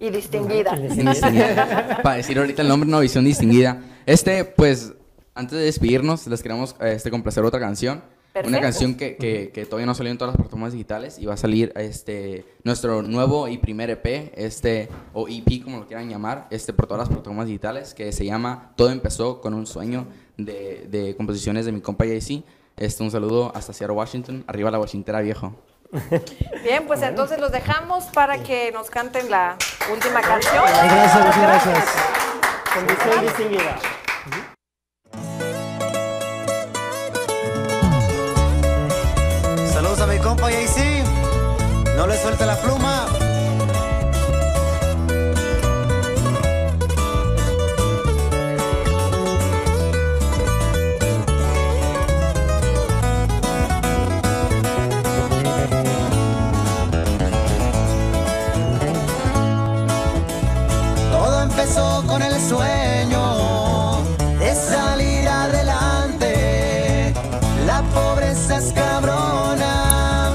[0.00, 0.76] Y distinguida.
[0.76, 2.00] Distinguida.
[2.02, 3.82] Para decir ahorita el nombre, una visión distinguida.
[4.06, 4.92] Este, pues,
[5.34, 8.02] antes de despedirnos, les queremos este, complacer otra canción.
[8.32, 8.48] Perfecto.
[8.48, 11.34] Una canción que, que, que todavía no salió en todas las plataformas digitales y va
[11.34, 16.48] a salir este, nuestro nuevo y primer EP, este, o EP como lo quieran llamar,
[16.50, 20.88] este, por todas las plataformas digitales, que se llama Todo empezó con un sueño de,
[20.90, 22.42] de composiciones de mi compa JC.
[22.76, 24.42] Este, un saludo hasta Seattle, Washington.
[24.48, 25.54] Arriba la Washingtera, viejo.
[26.62, 29.56] Bien, pues entonces los dejamos para que nos canten la
[29.92, 30.64] última canción.
[30.64, 31.84] Gracias, muchas gracias.
[32.74, 33.78] Condición distinguida.
[39.72, 41.04] Saludos a mi compa JC.
[41.96, 43.06] No le suelte la pluma.
[62.14, 64.04] Con el sueño
[64.38, 67.12] de salir adelante.
[67.66, 70.30] La pobreza es cabrona,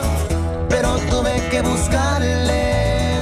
[0.67, 3.21] pero tuve que buscarle.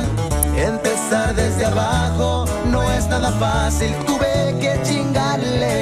[0.72, 5.78] Empezar desde abajo no es nada fácil, tuve que chingarle.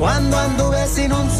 [0.00, 1.30] Cuando anduve sin un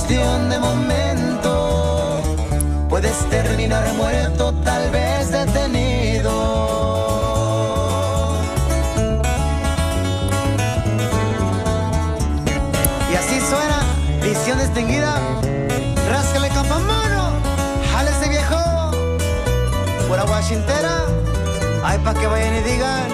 [0.00, 2.22] cuestión de momento
[2.88, 6.32] puedes terminar muerto, tal vez detenido.
[13.12, 13.80] Y así suena,
[14.22, 15.16] visión distinguida.
[16.08, 17.32] Ráscale campamono,
[17.92, 18.56] jale ese viejo.
[20.08, 21.04] Por agua chintera,
[21.84, 23.09] ay pa' que vayan y digan.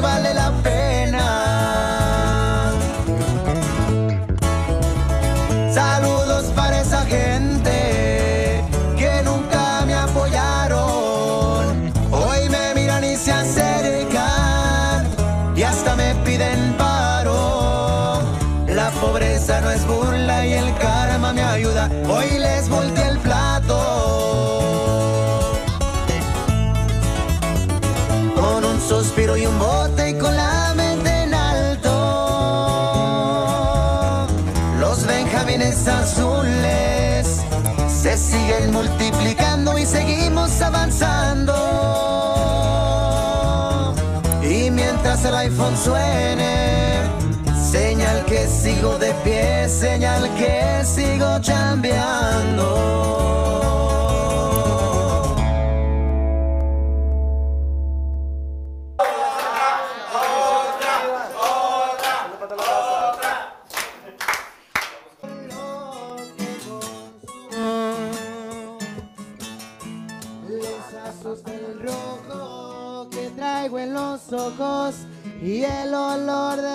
[0.00, 1.24] Vale la pena.
[5.72, 8.64] Saludos para esa gente
[8.96, 11.92] que nunca me apoyaron.
[12.10, 15.06] Hoy me miran y se acercan
[15.56, 18.22] y hasta me piden paro.
[18.68, 21.90] La pobreza no es burla y el karma me ayuda.
[22.08, 22.97] Hoy les volteé
[49.78, 52.66] señal que sigo chambeando.
[70.48, 74.94] Les asusta el rojo que traigo en los ojos
[75.40, 76.67] y el olor del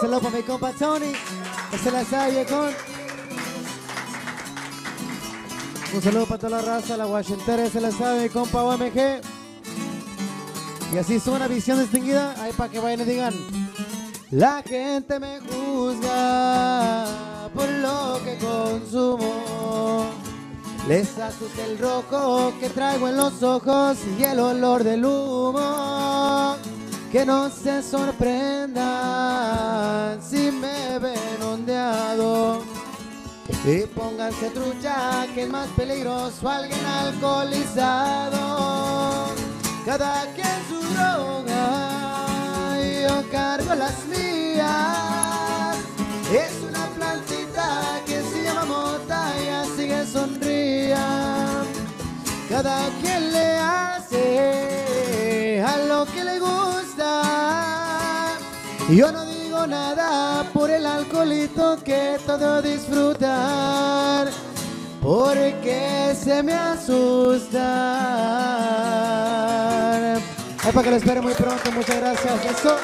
[0.00, 1.12] Saludo para mi compa Tony,
[1.70, 2.70] que se la sabe con.
[5.92, 9.20] Un saludo para toda la raza, la Washington, se la sabe, mi compa OMG.
[10.94, 13.34] Y así suena visión distinguida, ahí para que vayan y digan.
[14.30, 17.04] La gente me juzga
[17.54, 20.10] por lo que consumo.
[20.88, 26.56] Les asusta el rojo que traigo en los ojos y el olor del humo.
[27.10, 28.78] Que no se sorprendan
[30.22, 32.62] si me ven ondeado.
[33.64, 39.26] Y pónganse trucha que es más peligroso alguien alcoholizado.
[39.84, 45.76] Cada quien su droga, yo cargo las mías.
[46.32, 51.64] Es una plantita que se llama mota y así que sonría.
[52.48, 56.69] Cada quien le hace a lo que le gusta.
[58.90, 64.28] Yo no digo nada por el alcoholito que todo disfrutar.
[65.00, 67.56] Porque se me asusta.
[70.66, 71.70] Es para que lo espere muy pronto.
[71.70, 72.44] Muchas gracias.
[72.46, 72.76] Eso.